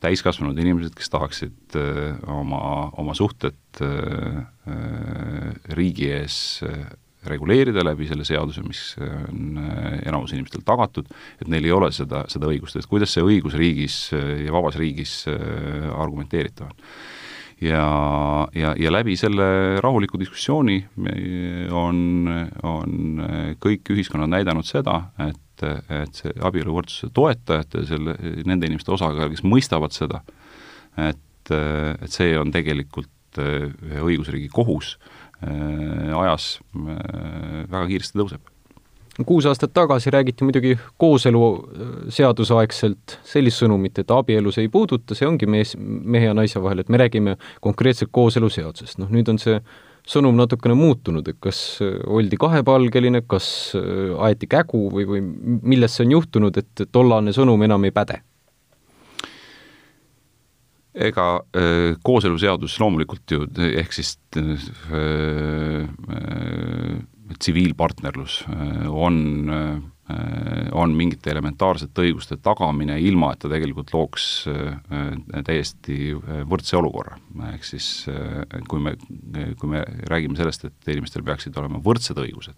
Täiskasvanud 0.00 0.58
inimesed, 0.58 0.94
kes 0.96 1.10
tahaksid 1.12 1.76
öö, 1.76 2.10
äh, 2.10 2.20
oma, 2.32 2.90
oma 2.96 3.14
suhted 3.14 3.58
öö, 3.80 4.40
äh, 4.40 5.54
riigi 5.76 6.08
ees 6.12 6.60
äh, 6.64 6.86
reguleerida 7.28 7.84
läbi 7.84 8.08
selle 8.08 8.24
seaduse, 8.24 8.62
mis 8.64 8.94
on 9.00 9.58
enamus 10.06 10.32
inimestel 10.32 10.64
tagatud, 10.66 11.08
et 11.40 11.48
neil 11.52 11.68
ei 11.68 11.74
ole 11.76 11.90
seda, 11.92 12.24
seda 12.32 12.48
õigust, 12.48 12.78
et 12.80 12.88
kuidas 12.88 13.12
see 13.12 13.24
õigusriigis 13.26 13.98
ja 14.46 14.54
vabas 14.54 14.78
riigis 14.80 15.24
argumenteeritav 15.28 16.70
on. 16.70 16.88
ja, 17.60 17.84
ja, 18.56 18.72
ja 18.80 18.94
läbi 18.94 19.18
selle 19.20 19.50
rahuliku 19.84 20.20
diskussiooni 20.22 20.78
on, 21.76 22.00
on 22.64 23.28
kõik 23.60 23.92
ühiskonnad 23.92 24.32
näidanud 24.38 24.68
seda, 24.68 25.02
et 25.26 25.38
et, 25.66 25.86
et 25.92 26.20
see 26.22 26.34
abieluvõrdsuse 26.46 27.10
toetajate, 27.16 27.84
selle, 27.88 28.16
nende 28.48 28.68
inimeste 28.68 28.92
osakaal, 28.94 29.30
kes 29.32 29.44
mõistavad 29.46 29.94
seda, 29.94 30.22
et, 30.96 31.52
et 31.52 32.12
see 32.12 32.34
on 32.38 32.52
tegelikult 32.54 33.40
ühe 33.40 34.02
õigusriigi 34.02 34.50
kohus, 34.52 34.96
ajas 35.40 36.58
väga 36.74 37.86
kiiresti 37.88 38.18
tõuseb 38.18 38.42
kuus 39.26 39.46
aastat 39.46 39.72
tagasi 39.74 40.10
räägiti 40.10 40.44
muidugi 40.44 40.78
kooseluseadusaegselt 41.00 43.18
sellist 43.26 43.58
sõnumit, 43.62 43.98
et 44.00 44.10
abielus 44.14 44.58
ei 44.62 44.68
puuduta, 44.72 45.14
see 45.18 45.28
ongi 45.28 45.46
mees, 45.50 45.76
mehe 45.76 46.26
ja 46.30 46.34
naise 46.36 46.62
vahel, 46.62 46.78
et 46.80 46.88
me 46.88 46.96
räägime 47.00 47.32
konkreetselt 47.60 48.10
kooseluseadusest, 48.16 48.98
noh 49.02 49.08
nüüd 49.12 49.28
on 49.32 49.38
see 49.42 49.56
sõnum 50.10 50.34
natukene 50.38 50.74
muutunud, 50.78 51.28
et 51.28 51.38
kas 51.42 51.58
äh, 51.84 51.88
oldi 52.08 52.36
kahepalgeline, 52.40 53.20
kas 53.28 53.46
äh, 53.78 53.82
aeti 54.26 54.46
kägu 54.50 54.82
või, 54.94 55.04
või 55.08 55.20
milles 55.74 55.92
see 55.96 56.04
on 56.08 56.12
juhtunud, 56.18 56.54
et 56.56 56.74
tollane 56.92 57.30
sõnum 57.36 57.60
enam 57.66 57.84
ei 57.88 57.94
päde? 57.94 58.16
Ega 60.94 61.26
äh, 61.56 61.96
kooseluseadus 62.02 62.78
loomulikult 62.82 63.30
ju, 63.30 63.46
ehk 63.70 63.94
siis 63.94 64.16
tsiviilpartnerlus 67.38 68.42
on 68.90 69.18
Äh, 70.10 70.68
on 70.72 70.94
mingite 70.96 71.30
elementaarsete 71.30 72.02
õiguste 72.06 72.38
tagamine, 72.42 72.96
ilma 73.04 73.32
et 73.34 73.42
ta 73.42 73.50
tegelikult 73.52 73.92
looks 73.94 74.24
äh, 74.50 74.78
täiesti 75.46 76.14
äh, 76.16 76.40
võrdse 76.48 76.78
olukorra. 76.80 77.18
ehk 77.52 77.66
siis 77.66 78.08
kui 78.68 78.82
me, 78.82 78.96
kui 79.60 79.70
me 79.70 79.84
räägime 80.10 80.38
sellest, 80.38 80.64
et 80.66 80.90
inimestel 80.94 81.22
peaksid 81.26 81.56
olema 81.60 81.82
võrdsed 81.84 82.18
õigused, 82.18 82.56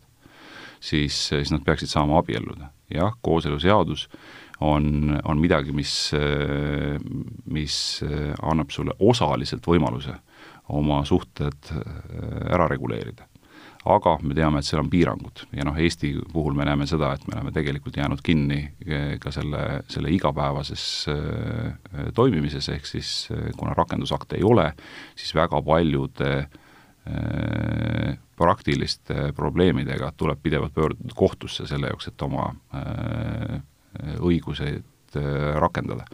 siis, 0.81 1.19
siis 1.29 1.53
nad 1.53 1.65
peaksid 1.67 1.91
saama 1.93 2.21
abielluda. 2.23 2.71
jah, 2.93 3.13
kooseluseadus 3.21 4.09
on, 4.63 5.19
on 5.25 5.43
midagi, 5.43 5.75
mis, 5.75 6.13
mis 7.51 7.77
annab 8.43 8.71
sulle 8.71 8.95
osaliselt 9.03 9.67
võimaluse 9.67 10.15
oma 10.73 11.03
suhted 11.05 11.73
ära 12.47 12.69
reguleerida. 12.71 13.27
Aga 13.83 14.15
me 14.23 14.35
teame, 14.39 14.61
et 14.61 14.67
seal 14.69 14.79
on 14.85 14.89
piirangud 14.91 15.41
ja 15.57 15.65
noh, 15.67 15.75
Eesti 15.75 16.13
puhul 16.31 16.55
me 16.55 16.63
näeme 16.69 16.87
seda, 16.87 17.09
et 17.17 17.25
me 17.27 17.35
oleme 17.35 17.51
tegelikult 17.55 17.97
jäänud 17.99 18.21
kinni 18.23 18.61
ka 19.19 19.33
selle, 19.35 19.83
selle 19.91 20.13
igapäevases 20.15 20.85
äh, 21.11 22.05
toimimises, 22.15 22.69
ehk 22.71 22.87
siis 22.87 23.11
äh, 23.35 23.49
kuna 23.59 23.75
rakendusakte 23.75 24.39
ei 24.39 24.47
ole, 24.47 24.69
siis 25.19 25.35
väga 25.35 25.59
paljude 25.67 26.31
äh, 26.39 28.15
praktiliste 28.39 29.33
probleemidega 29.35 30.13
tuleb 30.17 30.39
pidevalt 30.43 30.75
pöörduda 30.79 31.19
kohtusse 31.19 31.67
selle 31.67 31.91
jaoks, 31.91 32.07
et 32.13 32.23
oma 32.23 32.53
õiguseid 34.19 35.19
rakendada. 35.61 36.07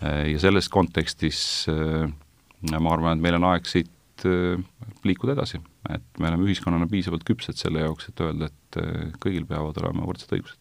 ja 0.00 0.38
selles 0.38 0.68
kontekstis 0.70 1.66
ma 1.66 2.92
arvan, 2.92 3.16
et 3.16 3.24
meil 3.24 3.38
on 3.40 3.48
aeg 3.50 3.66
siit 3.66 4.22
liikuda 5.02 5.34
edasi 5.34 5.58
et 5.94 6.20
me 6.20 6.28
oleme 6.28 6.48
ühiskonnana 6.48 6.88
piisavalt 6.90 7.24
küpsed 7.28 7.58
selle 7.58 7.84
jaoks, 7.84 8.10
et 8.10 8.22
öelda, 8.24 8.50
et 8.50 8.80
äh, 8.80 9.12
kõigil 9.22 9.46
peavad 9.48 9.78
olema 9.82 10.06
võrdsed 10.08 10.34
õigused. 10.36 10.57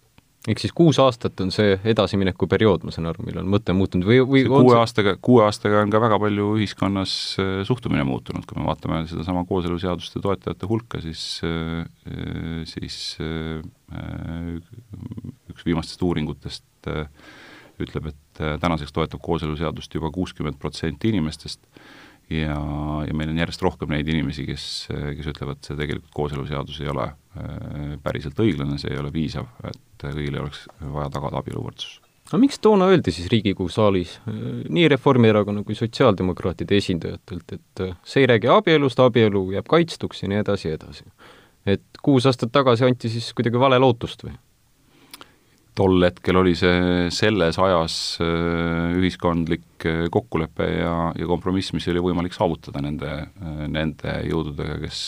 Ehk 0.48 0.62
siis 0.62 0.74
kuus 0.76 1.00
aastat 1.04 1.40
on 1.44 1.52
see 1.52 1.76
edasimineku 1.92 2.48
periood, 2.52 2.86
ma 2.88 2.94
saan 2.94 3.10
aru, 3.10 3.26
millal 3.28 3.48
mõte 3.50 3.76
muutunud 3.76 4.08
või, 4.08 4.22
või 4.24 4.44
kuue 4.48 4.72
see... 4.72 4.80
aastaga, 4.80 5.16
kuue 5.24 5.44
aastaga 5.48 5.82
on 5.84 5.92
ka 5.94 6.02
väga 6.04 6.20
palju 6.24 6.54
ühiskonnas 6.60 7.14
äh, 7.42 7.52
suhtumine 7.68 8.06
muutunud, 8.08 8.46
kui 8.48 8.60
me 8.60 8.68
vaatame 8.70 9.04
sedasama 9.10 9.44
kooseluseaduste 9.50 10.24
toetajate 10.24 10.70
hulka, 10.70 11.02
siis, 11.04 11.26
äh, 11.48 11.84
siis 12.70 13.18
üks 15.48 15.64
viimastest 15.68 16.02
uuringutest 16.04 16.66
ütleb, 17.82 18.10
et 18.10 18.42
tänaseks 18.62 18.92
toetab 18.94 19.22
kooseluseadust 19.24 19.94
juba 19.96 20.10
kuuskümmend 20.12 20.58
protsenti 20.60 21.12
inimestest 21.12 21.64
ja, 22.30 22.58
ja 23.08 23.16
meil 23.16 23.32
on 23.32 23.40
järjest 23.40 23.64
rohkem 23.64 23.92
neid 23.94 24.08
inimesi, 24.12 24.46
kes, 24.48 24.66
kes 24.90 25.30
ütlevad, 25.32 25.62
see 25.66 25.78
tegelikult 25.80 26.14
kooseluseadus 26.16 26.82
ei 26.84 26.92
ole 26.92 27.08
äh, 27.08 27.94
päriselt 28.04 28.40
õiglane, 28.44 28.80
see 28.82 28.92
ei 28.94 29.02
ole 29.02 29.12
piisav, 29.16 29.50
et 29.68 29.82
kõigile 30.04 30.44
oleks 30.44 30.66
vaja 30.82 31.10
tagada 31.14 31.42
abieluvõrdsus. 31.42 32.00
aga 32.28 32.40
miks 32.42 32.60
toona 32.64 32.90
öeldi 32.92 33.14
siis 33.16 33.30
Riigikogu 33.32 33.70
saalis 33.74 34.18
äh, 34.28 34.40
nii 34.70 34.88
Reformierakonna 34.96 35.64
kui 35.68 35.78
sotsiaaldemokraatide 35.80 36.80
esindajatelt, 36.82 37.54
et 37.54 37.86
äh, 37.86 37.96
see 38.04 38.26
ei 38.26 38.32
räägi 38.34 38.52
abielust, 38.52 39.00
abielu 39.00 39.46
jääb 39.56 39.70
kaitstuks 39.70 40.24
ja 40.24 40.32
nii 40.32 40.44
edasi 40.44 40.72
ja 40.72 40.80
edasi? 40.80 41.08
et 41.68 42.04
kuus 42.04 42.26
aastat 42.26 42.52
tagasi 42.56 42.86
anti 42.88 43.10
siis 43.12 43.34
kuidagi 43.36 43.60
vale 43.60 43.80
lootust 43.80 44.28
või? 44.28 44.36
tol 45.78 46.02
hetkel 46.02 46.40
oli 46.40 46.56
see 46.58 47.08
selles 47.14 47.60
ajas 47.62 47.96
äh, 48.26 48.98
ühiskondlik 48.98 49.88
kokkulepe 50.12 50.68
ja, 50.80 50.94
ja 51.14 51.30
kompromiss, 51.30 51.74
mis 51.78 51.86
oli 51.92 52.02
võimalik 52.02 52.34
saavutada 52.34 52.82
nende, 52.82 53.12
nende 53.70 54.16
jõududega, 54.26 54.80
kes 54.82 55.02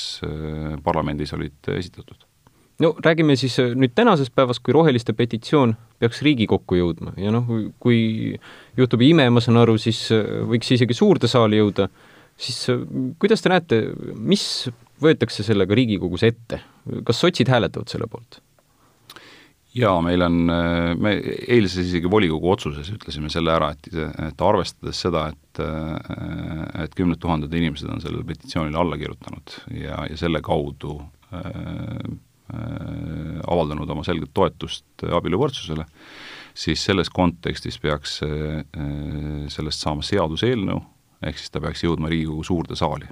parlamendis 0.86 1.34
olid 1.34 1.72
esitatud. 1.74 2.29
No 2.84 2.94
räägime 3.06 3.36
siis 3.40 3.58
nüüd 3.76 3.94
tänasest 3.98 4.34
päevast, 4.36 4.64
kui 4.64 4.76
roheliste 4.76 5.14
petitsioon 5.18 5.76
peaks 6.00 6.22
Riigikokku 6.26 6.80
jõudma. 6.80 7.14
Ja 7.20 7.34
noh, 7.36 7.48
kui 7.82 8.36
juhtub 8.80 9.04
ime, 9.06 9.28
ma 9.34 9.44
saan 9.44 9.60
aru, 9.62 9.78
siis 9.82 10.06
võiks 10.50 10.72
isegi 10.76 10.96
suurde 10.98 11.28
saali 11.32 11.60
jõuda, 11.60 11.90
siis 12.40 12.62
kuidas 13.20 13.44
te 13.44 13.52
näete, 13.52 13.82
mis 14.16 14.44
võetakse 15.04 15.44
sellega 15.48 15.76
Riigikogus 15.76 16.24
ette, 16.28 16.62
kas 17.08 17.26
sotsid 17.26 17.52
hääletavad 17.52 17.92
selle 17.92 18.08
poolt? 18.12 18.44
jaa, 19.76 20.00
meil 20.02 20.24
on, 20.26 20.38
me 20.98 21.12
eilses 21.46 21.84
isegi 21.86 22.10
volikogu 22.10 22.50
otsuses 22.52 22.88
ütlesime 22.90 23.30
selle 23.30 23.54
ära, 23.54 23.70
et, 23.76 23.90
et 24.26 24.42
arvestades 24.42 24.98
seda, 25.06 25.28
et 25.30 25.38
et 25.60 26.94
kümned 26.96 27.20
tuhanded 27.22 27.54
inimesed 27.54 27.90
on 27.92 28.02
sellele 28.02 28.24
petitsioonile 28.28 28.80
alla 28.80 28.98
kirjutanud 29.00 29.56
ja, 29.76 30.06
ja 30.08 30.18
selle 30.20 30.42
kaudu 30.46 30.96
äh, 31.34 31.44
äh, 31.44 32.18
avaldanud 32.50 33.90
oma 33.90 34.04
selget 34.04 34.32
toetust 34.34 35.04
abieluvõrdsusele, 35.06 35.86
siis 36.58 36.82
selles 36.86 37.12
kontekstis 37.14 37.78
peaks 37.80 38.20
äh, 38.26 38.64
sellest 39.54 39.86
saama 39.86 40.06
seaduseelnõu, 40.06 40.80
ehk 41.22 41.38
siis 41.38 41.54
ta 41.54 41.62
peaks 41.62 41.84
jõudma 41.86 42.10
Riigikogu 42.10 42.44
suurde 42.44 42.76
saali. 42.80 43.06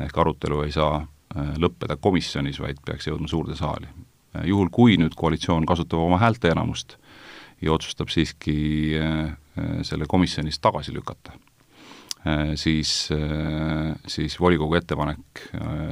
ehk 0.00 0.18
arutelu 0.18 0.64
ei 0.64 0.72
saa 0.74 0.96
äh, 0.98 1.54
lõppeda 1.58 1.96
komisjonis, 1.96 2.60
vaid 2.60 2.82
peaks 2.84 3.06
jõudma 3.06 3.28
suurde 3.30 3.56
saali 3.56 3.86
Äh, 4.34 4.48
juhul, 4.50 4.70
kui 4.74 4.98
nüüd 5.00 5.14
koalitsioon 5.18 5.66
kasutab 5.68 6.02
oma 6.02 6.18
häälteenamust 6.22 6.96
ja 7.62 7.72
otsustab 7.74 8.10
siiski 8.12 8.56
äh, 8.98 9.34
äh, 9.58 9.74
selle 9.86 10.08
komisjonis 10.10 10.58
tagasi 10.62 10.94
lükata, 10.94 11.36
siis, 12.56 12.90
siis 14.08 14.34
volikogu 14.40 14.78
ettepanek 14.78 15.42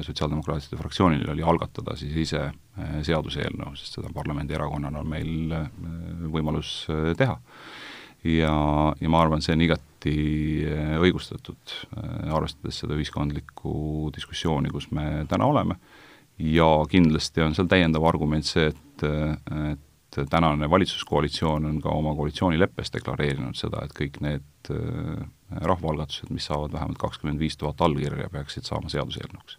Sotsiaaldemokraatide 0.06 0.78
fraktsioonil 0.80 1.28
oli 1.34 1.44
algatada 1.44 1.96
siis 2.00 2.16
ise 2.24 2.46
seaduseelnõu, 3.04 3.74
sest 3.76 3.98
seda 3.98 4.08
parlamendierakonnana 4.16 5.02
on 5.02 5.10
meil 5.12 5.52
võimalus 6.32 6.86
teha. 7.20 7.36
ja, 8.24 8.54
ja 9.00 9.12
ma 9.12 9.20
arvan, 9.20 9.44
see 9.44 9.58
on 9.58 9.66
igati 9.66 10.16
õigustatud, 11.04 11.76
arvestades 12.32 12.80
seda 12.80 12.96
ühiskondlikku 12.96 14.08
diskussiooni, 14.16 14.72
kus 14.72 14.88
me 14.96 15.26
täna 15.28 15.50
oleme 15.52 15.76
ja 16.38 16.68
kindlasti 16.90 17.42
on 17.44 17.54
seal 17.56 17.68
täiendav 17.70 18.04
argument 18.08 18.46
see, 18.46 18.70
et, 18.72 19.04
et 19.72 19.88
tänane 20.30 20.70
valitsuskoalitsioon 20.70 21.66
on 21.66 21.80
ka 21.82 21.88
oma 21.94 22.14
koalitsioonileppes 22.18 22.92
deklareerinud 22.98 23.56
seda, 23.58 23.84
et 23.84 23.96
kõik 23.96 24.20
need 24.24 24.72
äh, 24.74 25.24
rahvaalgatused, 25.64 26.30
mis 26.34 26.46
saavad 26.50 26.72
vähemalt 26.72 27.00
kakskümmend 27.00 27.40
viis 27.40 27.56
tuhat 27.60 27.80
allkirja, 27.80 28.30
peaksid 28.32 28.68
saama 28.68 28.92
seaduseelnõuks. 28.92 29.58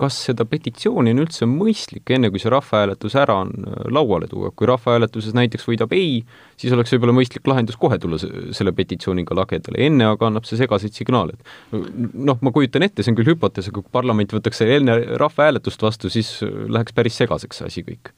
Kas 0.00 0.16
seda 0.30 0.46
petitsiooni 0.48 1.12
on 1.12 1.20
üldse 1.26 1.44
mõistlik, 1.44 2.08
enne 2.14 2.30
kui 2.32 2.40
see 2.40 2.48
rahvahääletus 2.52 3.18
ära 3.20 3.36
on, 3.42 3.50
äh, 3.68 3.82
lauale 3.92 4.30
tuua, 4.30 4.52
kui 4.56 4.68
rahvahääletuses 4.70 5.36
näiteks 5.36 5.68
võidab 5.68 5.92
ei, 5.96 6.22
siis 6.60 6.72
oleks 6.76 6.94
võib-olla 6.94 7.16
mõistlik 7.18 7.48
lahendus 7.50 7.76
kohe 7.80 7.98
tulla 8.00 8.20
selle 8.20 8.72
petitsiooniga 8.76 9.36
lagedale, 9.36 9.80
enne 9.88 10.08
aga 10.08 10.30
annab 10.30 10.48
see 10.48 10.60
segaseid 10.60 10.96
signaale, 10.96 11.36
et 11.36 11.76
noh, 12.14 12.40
ma 12.40 12.52
kujutan 12.52 12.86
ette, 12.86 13.04
see 13.04 13.12
on 13.12 13.20
küll 13.20 13.34
hüpotees, 13.34 13.68
aga 13.68 13.82
kui 13.82 13.92
parlament 13.92 14.32
võtaks 14.36 14.64
enne 14.68 14.96
rahvahääletust 15.20 15.84
vastu, 15.84 16.12
siis 16.12 16.38
äh, 16.46 16.64
läheks 16.68 16.96
päris 16.96 17.20
segaseks 17.20 17.60
see 17.60 17.72
asi 17.72 17.88
kõik 17.92 18.14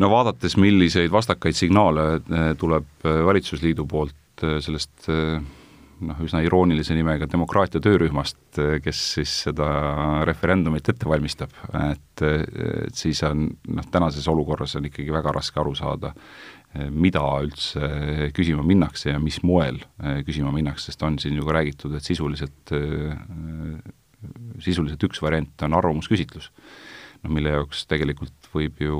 no 0.00 0.10
vaadates, 0.10 0.56
milliseid 0.60 1.12
vastakaid 1.12 1.56
signaale 1.58 2.06
äh, 2.18 2.48
tuleb 2.58 3.04
valitsusliidu 3.04 3.86
poolt 3.90 4.44
sellest 4.64 5.08
noh, 6.04 6.20
üsna 6.24 6.40
iroonilise 6.44 6.96
nimega 6.96 7.28
demokraatia 7.30 7.82
töörühmast, 7.82 8.58
kes 8.82 9.02
siis 9.18 9.34
seda 9.46 9.68
referendumit 10.26 10.88
ette 10.90 11.08
valmistab, 11.08 11.54
et, 11.92 12.24
et 12.24 12.98
siis 12.98 13.22
on 13.26 13.46
noh, 13.76 13.86
tänases 13.92 14.26
olukorras 14.30 14.76
on 14.78 14.88
ikkagi 14.90 15.14
väga 15.14 15.34
raske 15.36 15.60
aru 15.62 15.74
saada, 15.78 16.14
mida 16.90 17.22
üldse 17.44 18.32
küsima 18.34 18.64
minnakse 18.66 19.12
ja 19.12 19.20
mis 19.22 19.38
moel 19.46 19.78
küsima 20.26 20.50
minnakse, 20.54 20.90
sest 20.90 21.04
on 21.06 21.20
siin 21.22 21.38
ju 21.38 21.46
ka 21.46 21.54
räägitud, 21.60 21.94
et 21.94 22.06
sisuliselt, 22.06 22.74
sisuliselt 24.64 25.06
üks 25.06 25.22
variant 25.22 25.66
on 25.66 25.78
arvamusküsitlus 25.78 26.50
noh, 27.24 27.32
mille 27.32 27.54
jaoks 27.56 27.84
tegelikult 27.90 28.50
võib 28.54 28.82
ju 28.84 28.98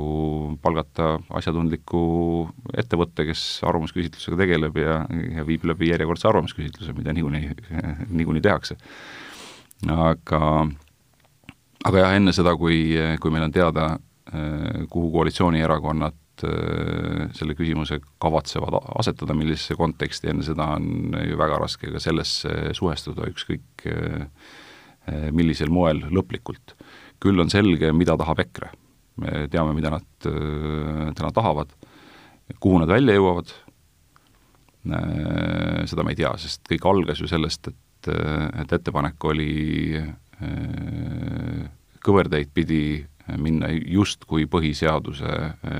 palgata 0.63 1.15
asjatundliku 1.37 2.01
ettevõtte, 2.77 3.27
kes 3.29 3.43
arvamusküsitlusega 3.67 4.39
tegeleb 4.41 4.81
ja, 4.81 4.99
ja 5.37 5.45
viib 5.47 5.67
läbi 5.69 5.91
järjekordse 5.91 6.29
arvamusküsitluse, 6.31 6.95
mida 6.97 7.13
niikuinii, 7.15 7.53
niikuinii 8.19 8.43
tehakse. 8.45 8.77
aga, 9.91 10.41
aga 11.85 12.03
jah, 12.03 12.17
enne 12.17 12.35
seda, 12.35 12.55
kui, 12.59 12.83
kui 13.21 13.33
meil 13.33 13.47
on 13.47 13.55
teada, 13.55 13.95
kuhu 14.89 15.11
koalitsioonierakonnad 15.13 16.21
selle 17.37 17.55
küsimuse 17.55 18.01
kavatsevad 18.19 18.75
asetada, 18.99 19.35
millisesse 19.37 19.77
konteksti, 19.79 20.33
enne 20.33 20.43
seda 20.43 20.65
on 20.75 21.15
ju 21.21 21.37
väga 21.39 21.61
raske 21.61 21.93
ka 21.93 22.01
sellesse 22.03 22.73
suhestuda, 22.75 23.29
ükskõik 23.31 23.85
millisel 25.31 25.69
moel 25.71 26.01
lõplikult 26.11 26.73
küll 27.23 27.41
on 27.41 27.51
selge, 27.51 27.91
mida 27.95 28.17
tahab 28.19 28.41
EKRE. 28.45 28.71
me 29.15 29.45
teame, 29.47 29.71
mida 29.71 29.93
nad 29.93 30.27
äh, 30.27 31.13
täna 31.15 31.29
tahavad, 31.31 31.69
kuhu 32.59 32.81
nad 32.81 32.91
välja 32.91 33.13
jõuavad, 33.15 33.53
äh, 34.91 35.85
seda 35.87 36.03
me 36.03 36.11
ei 36.11 36.19
tea, 36.19 36.33
sest 36.41 36.65
kõik 36.67 36.87
algas 36.91 37.21
ju 37.23 37.29
sellest, 37.31 37.69
et, 37.71 38.09
äh, 38.11 38.49
et 38.61 38.75
ettepanek 38.75 39.29
oli 39.31 40.03
kõverteid 42.03 42.49
pidi 42.51 43.05
minna 43.39 43.69
justkui 43.71 44.49
põhiseaduse 44.51 45.29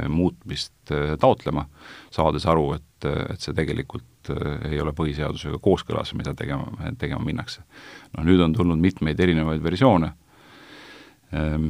muutmist 0.07 0.93
taotlema, 1.19 1.65
saades 2.07 2.47
aru, 2.47 2.69
et, 2.77 3.07
et 3.33 3.43
see 3.43 3.51
tegelikult 3.53 4.31
ei 4.71 4.79
ole 4.79 4.95
põhiseadusega 4.95 5.59
kooskõlas, 5.59 6.15
mida 6.15 6.31
tegema, 6.33 6.71
tegema 6.97 7.19
minnakse. 7.27 7.65
noh, 8.15 8.23
nüüd 8.23 8.39
on 8.47 8.55
tulnud 8.55 8.79
mitmeid 8.79 9.19
erinevaid 9.19 9.59
versioone 9.61 10.13
Ehm, 11.35 11.69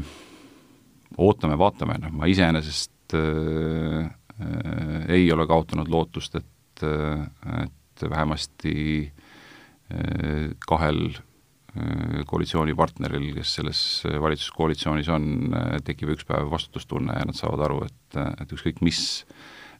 ootame-vaatame, 1.22 1.98
noh 2.04 2.14
ma 2.20 2.28
iseenesest 2.30 3.16
äh, 3.16 4.06
äh, 4.06 5.06
ei 5.16 5.30
ole 5.34 5.48
kaotanud 5.50 5.90
lootust, 5.92 6.36
et, 6.42 6.84
et 7.64 8.06
vähemasti 8.12 8.76
äh, 9.06 10.50
kahel 10.68 11.06
äh, 11.16 12.24
koalitsioonipartneril, 12.28 13.30
kes 13.40 13.58
selles 13.62 13.82
valitsuskoalitsioonis 14.06 15.12
on, 15.14 15.30
tekib 15.88 16.16
üks 16.18 16.28
päev 16.28 16.52
vastutustunne 16.52 17.16
ja 17.16 17.30
nad 17.30 17.38
saavad 17.38 17.66
aru, 17.70 17.84
et, 17.88 18.20
et 18.44 18.58
ükskõik 18.58 18.84
mis 18.86 19.06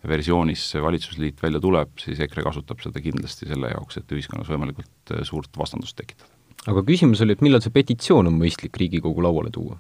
versioonis 0.06 0.70
see 0.72 0.82
valitsusliit 0.84 1.42
välja 1.42 1.60
tuleb, 1.62 1.98
siis 2.00 2.22
EKRE 2.22 2.46
kasutab 2.46 2.84
seda 2.84 3.02
kindlasti 3.02 3.50
selle 3.50 3.74
jaoks, 3.74 4.00
et 4.00 4.16
ühiskonnas 4.16 4.52
võimalikult 4.54 5.16
suurt 5.26 5.58
vastandust 5.58 5.98
tekitada. 5.98 6.35
Aga 6.72 6.84
küsimus 6.86 7.22
oli, 7.26 7.36
et 7.36 7.44
millal 7.46 7.64
see 7.64 7.74
petitsioon 7.74 8.30
on 8.30 8.40
mõistlik 8.40 8.78
Riigikogu 8.80 9.24
lauale 9.26 9.52
tuua? 9.54 9.78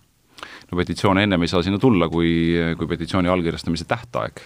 no 0.69 0.77
petitsioon 0.77 1.19
ennem 1.21 1.45
ei 1.45 1.49
saa 1.51 1.63
sinna 1.65 1.79
tulla, 1.81 2.07
kui, 2.11 2.29
kui 2.77 2.89
petitsiooni 2.89 3.29
allkirjastamise 3.31 3.87
tähtaeg 3.89 4.41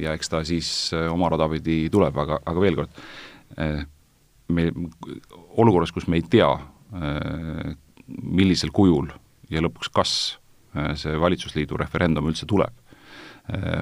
ja 0.00 0.14
eks 0.16 0.32
ta 0.32 0.40
siis 0.46 0.68
oma 1.10 1.28
rada 1.32 1.48
pidi 1.52 1.84
tuleb, 1.92 2.16
aga, 2.24 2.40
aga 2.44 2.62
veel 2.62 2.78
kord, 2.78 3.02
me 4.54 4.68
olukorras, 5.60 5.92
kus 5.94 6.08
me 6.10 6.18
ei 6.20 6.24
tea, 6.30 6.48
millisel 8.08 8.72
kujul 8.74 9.10
ja 9.52 9.62
lõpuks 9.64 9.92
kas 9.94 10.14
see 10.98 11.20
valitsusliidu 11.20 11.78
referendum 11.78 12.30
üldse 12.30 12.48
tuleb, 12.50 12.74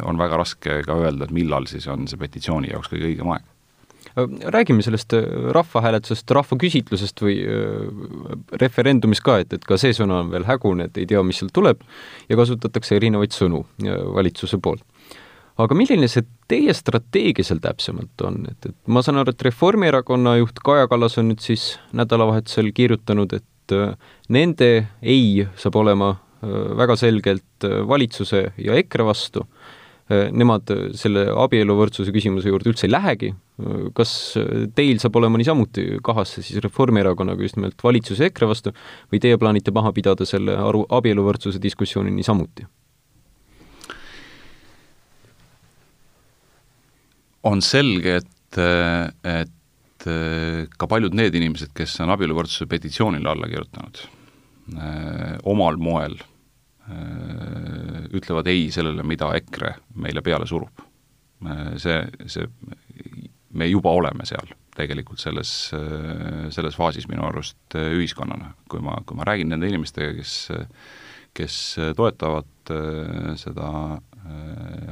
on 0.08 0.18
väga 0.18 0.42
raske 0.42 0.80
ka 0.84 0.98
öelda, 0.98 1.28
et 1.28 1.34
millal 1.34 1.68
siis 1.70 1.86
on 1.92 2.08
see 2.10 2.20
petitsiooni 2.20 2.72
jaoks 2.72 2.90
kõige 2.92 3.12
õigem 3.12 3.32
aeg 3.32 3.46
räägime 4.16 4.82
sellest 4.82 5.12
äh, 5.12 5.24
rahvahääletusest, 5.56 6.30
rahvaküsitlusest 6.30 7.22
või 7.24 7.38
äh, 7.40 8.36
referendumist 8.60 9.24
ka, 9.24 9.38
et, 9.42 9.52
et 9.56 9.64
ka 9.64 9.78
see 9.80 9.94
sõna 9.96 10.20
on 10.22 10.32
veel 10.32 10.46
hägune, 10.48 10.88
et 10.88 11.00
ei 11.00 11.08
tea, 11.08 11.22
mis 11.24 11.40
sealt 11.40 11.54
tuleb 11.56 11.82
ja 12.28 12.38
kasutatakse 12.38 12.96
erinevaid 12.98 13.34
sõnu 13.36 13.64
äh, 13.84 13.96
valitsuse 14.16 14.60
poolt. 14.62 14.84
aga 15.62 15.76
milline 15.76 16.08
see 16.08 16.24
teie 16.48 16.74
strateegia 16.74 17.44
seal 17.44 17.60
täpsemalt 17.64 18.26
on, 18.26 18.42
et, 18.50 18.70
et 18.70 18.76
ma 18.86 19.02
saan 19.04 19.20
aru, 19.20 19.32
et 19.32 19.48
Reformierakonna 19.48 20.36
juht 20.40 20.60
Kaja 20.64 20.88
Kallas 20.88 21.18
on 21.20 21.30
nüüd 21.32 21.44
siis 21.44 21.76
nädalavahetusel 21.92 22.72
kirjutanud, 22.76 23.32
et 23.32 23.76
nende 24.28 24.68
ei 25.00 25.46
saab 25.56 25.76
olema 25.80 26.16
väga 26.42 26.96
selgelt 26.98 27.64
valitsuse 27.88 28.42
ja 28.58 28.74
EKRE 28.74 29.06
vastu 29.06 29.46
Äh, 30.12 30.28
nemad 30.34 30.66
äh, 30.74 30.88
selle 30.98 31.28
abieluvõrdsuse 31.44 32.12
küsimuse 32.14 32.50
juurde 32.50 32.72
üldse 32.72 32.88
ei 32.88 32.92
lähegi. 32.92 33.30
Kas 33.94 34.12
teil 34.74 34.96
saab 34.98 35.16
olema 35.20 35.38
niisamuti 35.38 35.98
kahasse 36.02 36.40
siis 36.42 36.62
Reformierakonnaga 36.64 37.44
just 37.44 37.58
nimelt 37.58 37.82
valitsuse 37.84 38.30
EKRE 38.30 38.48
vastu 38.48 38.72
või 39.12 39.20
teie 39.20 39.36
plaanite 39.38 39.74
maha 39.76 39.92
pidada 39.92 40.24
selle 40.26 40.56
aru, 40.56 40.86
abieluvõrdsuse 40.88 41.60
diskussiooni 41.62 42.14
niisamuti? 42.16 42.64
on 47.42 47.62
selge, 47.64 48.20
et, 48.22 48.58
et 49.26 50.08
ka 50.78 50.88
paljud 50.90 51.14
need 51.18 51.34
inimesed, 51.38 51.72
kes 51.76 51.98
on 52.04 52.12
abieluvõrdsuse 52.14 52.68
petitsioonile 52.70 53.32
alla 53.32 53.48
kirjutanud, 53.50 54.02
omal 55.50 55.78
moel 55.82 56.16
ütlevad 58.12 58.48
ei 58.50 58.68
sellele, 58.74 59.04
mida 59.06 59.30
EKRE 59.38 59.76
meile 60.02 60.22
peale 60.24 60.48
surub. 60.50 60.82
See, 61.82 61.98
see, 62.30 62.46
me 63.52 63.68
juba 63.68 63.92
oleme 63.94 64.26
seal 64.28 64.52
tegelikult 64.76 65.20
selles, 65.20 65.52
äh, 65.76 66.48
selles 66.54 66.76
faasis 66.78 67.08
minu 67.10 67.26
arust 67.28 67.76
ühiskonnana, 67.76 68.54
kui 68.72 68.80
ma, 68.84 68.96
kui 69.06 69.18
ma 69.18 69.26
räägin 69.28 69.52
nende 69.52 69.68
inimestega, 69.70 70.14
kes 70.20 70.38
kes 71.32 71.54
toetavad 71.96 72.70
seda 73.40 73.68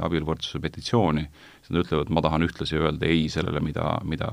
abieluvõrdsuse 0.01 0.57
petitsiooni, 0.57 1.21
siis 1.61 1.69
nad 1.69 1.83
ütlevad, 1.83 2.09
ma 2.09 2.23
tahan 2.25 2.47
ühtlasi 2.47 2.79
öelda 2.79 3.05
ei 3.05 3.27
sellele, 3.29 3.61
mida, 3.61 3.91
mida 4.09 4.29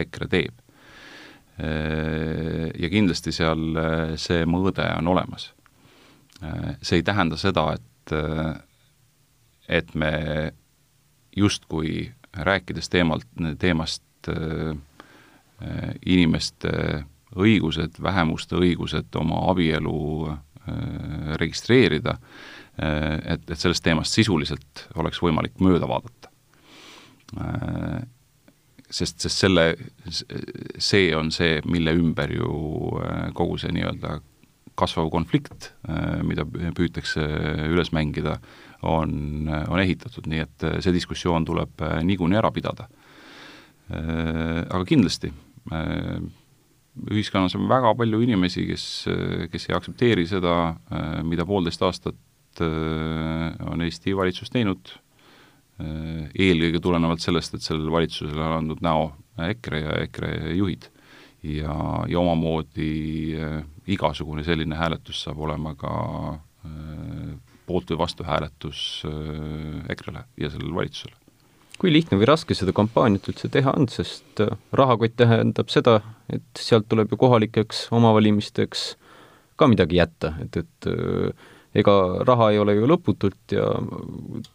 EKRE 0.00 0.30
teeb. 0.32 0.64
Ja 1.60 2.90
kindlasti 2.96 3.36
seal 3.36 3.76
see 4.16 4.48
mõõde 4.48 4.88
on 4.96 5.12
olemas 5.12 5.50
Äh, 6.42 6.76
see 6.82 7.00
ei 7.00 7.02
tähenda 7.02 7.36
seda, 7.36 7.74
et, 7.76 8.12
äh, 8.12 8.54
et 9.68 9.94
me 9.94 10.52
justkui 11.36 12.12
rääkides 12.36 12.88
teemalt, 12.88 13.26
teemast 13.58 14.28
äh, 14.28 14.76
inimeste 16.06 17.04
õigused, 17.36 18.00
vähemuste 18.02 18.56
õigused 18.58 19.14
oma 19.20 19.44
abielu 19.50 20.36
registreerida, 21.40 22.16
et, 22.78 23.44
et 23.50 23.58
sellest 23.58 23.84
teemast 23.84 24.14
sisuliselt 24.14 24.86
oleks 25.00 25.20
võimalik 25.22 25.56
mööda 25.62 25.88
vaadata. 25.90 26.30
Sest, 28.90 29.20
sest 29.22 29.44
selle, 29.44 29.64
see 30.10 31.10
on 31.16 31.30
see, 31.34 31.60
mille 31.70 31.94
ümber 31.98 32.32
ju 32.34 32.50
kogu 33.38 33.58
see 33.62 33.72
nii-öelda 33.76 34.18
kasvav 34.80 35.10
konflikt, 35.12 35.70
äh, 35.88 36.20
mida 36.26 36.46
püütakse 36.46 37.24
üles 37.68 37.92
mängida, 37.96 38.38
on, 38.86 39.48
on 39.50 39.82
ehitatud, 39.82 40.28
nii 40.30 40.44
et 40.46 40.66
äh, 40.66 40.78
see 40.84 40.94
diskussioon 40.96 41.46
tuleb 41.48 41.84
äh, 41.84 42.00
niikuinii 42.06 42.40
ära 42.40 42.52
pidada. 42.54 42.88
Aga 43.90 44.84
kindlasti, 44.86 45.26
ühiskonnas 47.10 47.56
on 47.58 47.64
väga 47.66 47.90
palju 47.98 48.20
inimesi, 48.22 48.62
kes, 48.68 48.84
kes 49.50 49.64
ei 49.66 49.74
aktsepteeri 49.74 50.28
seda, 50.30 50.52
mida 51.26 51.42
poolteist 51.42 51.82
aastat 51.82 52.62
on 52.62 53.82
Eesti 53.82 54.14
valitsus 54.14 54.54
teinud, 54.54 54.92
eelkõige 55.82 56.84
tulenevalt 56.86 57.24
sellest, 57.24 57.58
et 57.58 57.66
sellele 57.66 57.90
valitsusele 57.96 58.46
on 58.46 58.56
andnud 58.60 58.86
näo 58.86 59.08
EKRE 59.48 59.82
ja 59.82 59.98
EKRE 60.06 60.54
juhid 60.60 60.86
ja, 61.42 61.76
ja 62.08 62.20
omamoodi 62.20 63.36
igasugune 63.90 64.44
selline 64.46 64.76
hääletus 64.76 65.22
saab 65.24 65.40
olema 65.46 65.74
ka 65.78 65.92
äh, 66.34 67.32
poolt- 67.66 67.92
või 67.92 68.02
vastuhääletus 68.04 69.02
äh, 69.08 69.92
EKRE-le 69.94 70.24
ja 70.40 70.50
sellele 70.50 70.74
valitsusele. 70.74 71.16
kui 71.80 71.92
lihtne 71.92 72.18
või 72.20 72.28
raske 72.28 72.54
seda 72.54 72.74
kampaaniat 72.76 73.28
üldse 73.32 73.48
teha 73.48 73.72
on, 73.72 73.88
sest 73.88 74.42
rahakott 74.76 75.14
tähendab 75.16 75.70
seda, 75.72 76.00
et 76.28 76.60
sealt 76.60 76.90
tuleb 76.92 77.08
ju 77.08 77.16
kohalikeks 77.16 77.86
omavalimisteks 77.96 78.82
ka 79.56 79.68
midagi 79.68 79.96
jätta, 79.96 80.34
et, 80.44 80.60
et 80.60 80.88
ega 81.74 81.94
raha 82.26 82.50
ei 82.52 82.58
ole 82.58 82.74
ju 82.74 82.88
lõputult 82.90 83.54
ja 83.54 83.66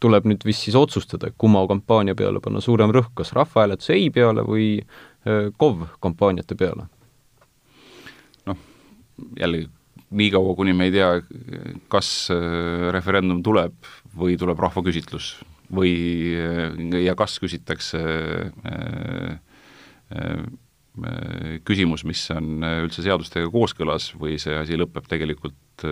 tuleb 0.03 0.27
nüüd 0.27 0.43
vist 0.45 0.65
siis 0.67 0.75
otsustada, 0.77 1.31
kumma 1.37 1.63
kampaania 1.69 2.15
peale 2.17 2.41
panna 2.43 2.61
suurem 2.63 2.91
rõhk, 2.95 3.13
kas 3.21 3.31
rahvahääletuse 3.37 3.95
ei 3.95 4.09
peale 4.13 4.43
või 4.47 4.67
KOV 5.57 5.87
kampaaniate 6.03 6.57
peale. 6.59 6.85
Jällegi 9.39 9.69
niikaua, 10.15 10.55
kuni 10.55 10.73
me 10.75 10.89
ei 10.89 10.93
tea, 10.93 11.09
kas 11.91 12.09
referendum 12.93 13.41
tuleb 13.43 13.73
või 14.15 14.37
tuleb 14.39 14.59
rahvaküsitlus 14.61 15.33
või, 15.73 15.95
ja 17.01 17.15
kas 17.17 17.39
küsitakse 17.41 18.01
küsimus, 21.65 22.05
mis 22.07 22.21
on 22.31 22.63
üldse 22.85 23.03
seadustega 23.03 23.49
kooskõlas 23.51 24.13
või 24.19 24.37
see 24.39 24.55
asi 24.55 24.77
lõpeb 24.79 25.09
tegelikult 25.11 25.85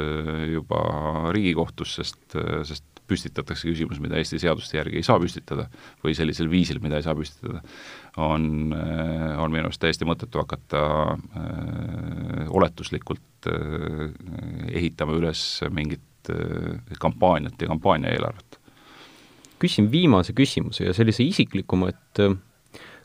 juba 0.53 0.83
Riigikohtus, 1.35 1.97
sest, 1.99 2.37
sest 2.69 2.85
püstitatakse 3.09 3.67
küsimus, 3.67 3.99
mida 3.99 4.15
Eesti 4.19 4.39
seaduste 4.39 4.77
järgi 4.77 5.01
ei 5.01 5.05
saa 5.05 5.19
püstitada 5.19 5.67
või 6.03 6.15
sellisel 6.15 6.47
viisil, 6.51 6.79
mida 6.83 6.99
ei 6.99 7.05
saa 7.05 7.17
püstitada, 7.17 7.63
on, 8.17 8.73
on 9.37 9.51
minu 9.51 9.67
arust 9.67 9.81
täiesti 9.81 10.05
mõttetu 10.05 10.41
hakata 10.43 10.81
äh, 11.13 12.49
oletuslikult 12.53 13.49
äh, 13.49 14.09
ehitama 14.73 15.17
üles 15.17 15.41
mingit 15.73 16.29
äh, 16.29 16.77
kampaaniat 16.99 17.61
ja 17.61 17.71
kampaaniaeelarvet. 17.71 18.59
küsin 19.63 19.91
viimase 19.91 20.33
küsimuse 20.33 20.83
ja 20.83 20.93
sellise 20.93 21.23
isiklikuma, 21.23 21.89
et 21.89 22.19
äh, 22.19 22.35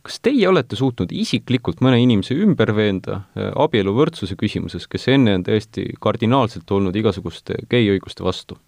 kas 0.02 0.20
teie 0.20 0.48
olete 0.48 0.76
suutnud 0.76 1.12
isiklikult 1.12 1.80
mõne 1.84 2.00
inimese 2.02 2.36
ümber 2.36 2.74
veenda 2.76 3.22
äh, 3.36 3.50
abieluvõrdsuse 3.56 4.36
küsimuses, 4.36 4.86
kes 4.86 5.08
enne 5.14 5.38
on 5.38 5.46
tõesti 5.46 5.88
kardinaalselt 6.00 6.70
olnud 6.70 6.96
igasuguste 6.96 7.62
geiõiguste 7.70 8.24
vastu? 8.26 8.58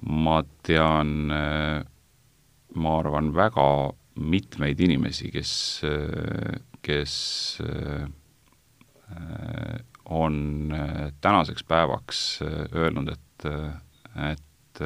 ma 0.00 0.38
tean, 0.64 1.28
ma 2.74 2.98
arvan, 3.00 3.32
väga 3.34 3.66
mitmeid 4.20 4.80
inimesi, 4.80 5.30
kes, 5.32 5.52
kes 6.82 7.14
on 10.10 10.36
tänaseks 11.20 11.64
päevaks 11.64 12.20
öelnud, 12.74 13.10
et, 13.14 13.46
et 14.30 14.82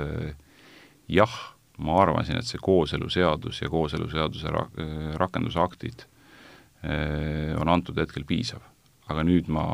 jah, 1.08 1.36
ma 1.78 2.00
arvasin, 2.02 2.38
et 2.38 2.48
see 2.48 2.60
kooseluseadus 2.62 3.62
ja 3.64 3.70
kooseluseaduse 3.72 4.52
ra-, 4.52 4.68
rakendusaktid 5.20 6.06
on 7.58 7.70
antud 7.72 7.98
hetkel 7.98 8.26
piisav. 8.28 8.60
aga 9.08 9.20
nüüd 9.24 9.48
ma 9.52 9.64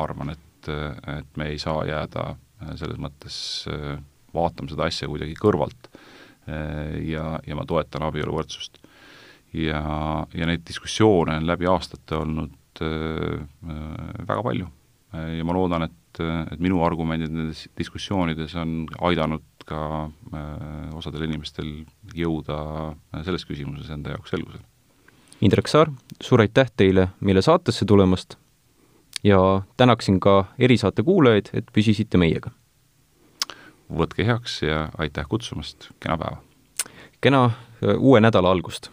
arvan, 0.00 0.30
et, 0.32 0.68
et 0.68 1.36
me 1.36 1.48
ei 1.52 1.58
saa 1.60 1.82
jääda 1.88 2.30
selles 2.76 2.96
mõttes 3.00 3.36
vaatama 4.34 4.70
seda 4.72 4.86
asja 4.88 5.08
kuidagi 5.08 5.36
kõrvalt 5.36 5.90
ja, 6.48 7.24
ja 7.46 7.56
ma 7.58 7.66
toetan 7.68 8.06
abieluvõrdsust. 8.08 8.78
ja, 9.52 9.82
ja 10.34 10.48
neid 10.48 10.64
diskussioone 10.68 11.36
on 11.40 11.46
läbi 11.48 11.68
aastate 11.68 12.16
olnud 12.18 12.80
väga 12.80 14.42
palju 14.42 14.68
ja 15.12 15.44
ma 15.46 15.54
loodan, 15.56 15.86
et, 15.88 16.20
et 16.20 16.60
minu 16.62 16.82
argumendid 16.84 17.32
nendes 17.32 17.64
diskussioonides 17.78 18.54
on 18.60 18.82
aidanud 19.08 19.44
ka 19.68 19.80
äh, 20.08 20.96
osadel 20.96 21.26
inimestel 21.28 21.70
jõuda 22.16 22.58
selles 23.26 23.44
küsimuses 23.48 23.90
enda 23.92 24.14
jaoks 24.14 24.32
selgusele. 24.34 24.64
Indrek 25.44 25.70
Saar, 25.70 25.92
suur 26.20 26.42
aitäh 26.42 26.70
teile 26.76 27.10
meile 27.20 27.42
saatesse 27.44 27.86
tulemast 27.86 28.38
ja 29.26 29.62
tänaksin 29.76 30.18
ka 30.20 30.48
erisaate 30.58 31.04
kuulajaid, 31.06 31.52
et 31.52 31.70
püsisite 31.74 32.18
meiega 32.18 32.50
võtke 33.88 34.26
heaks 34.26 34.62
ja 34.62 34.88
aitäh 34.98 35.26
kutsumast, 35.28 35.90
kena 36.00 36.18
päeva! 36.20 36.42
kena 37.20 37.50
uue 37.98 38.20
nädala 38.20 38.50
algust! 38.50 38.90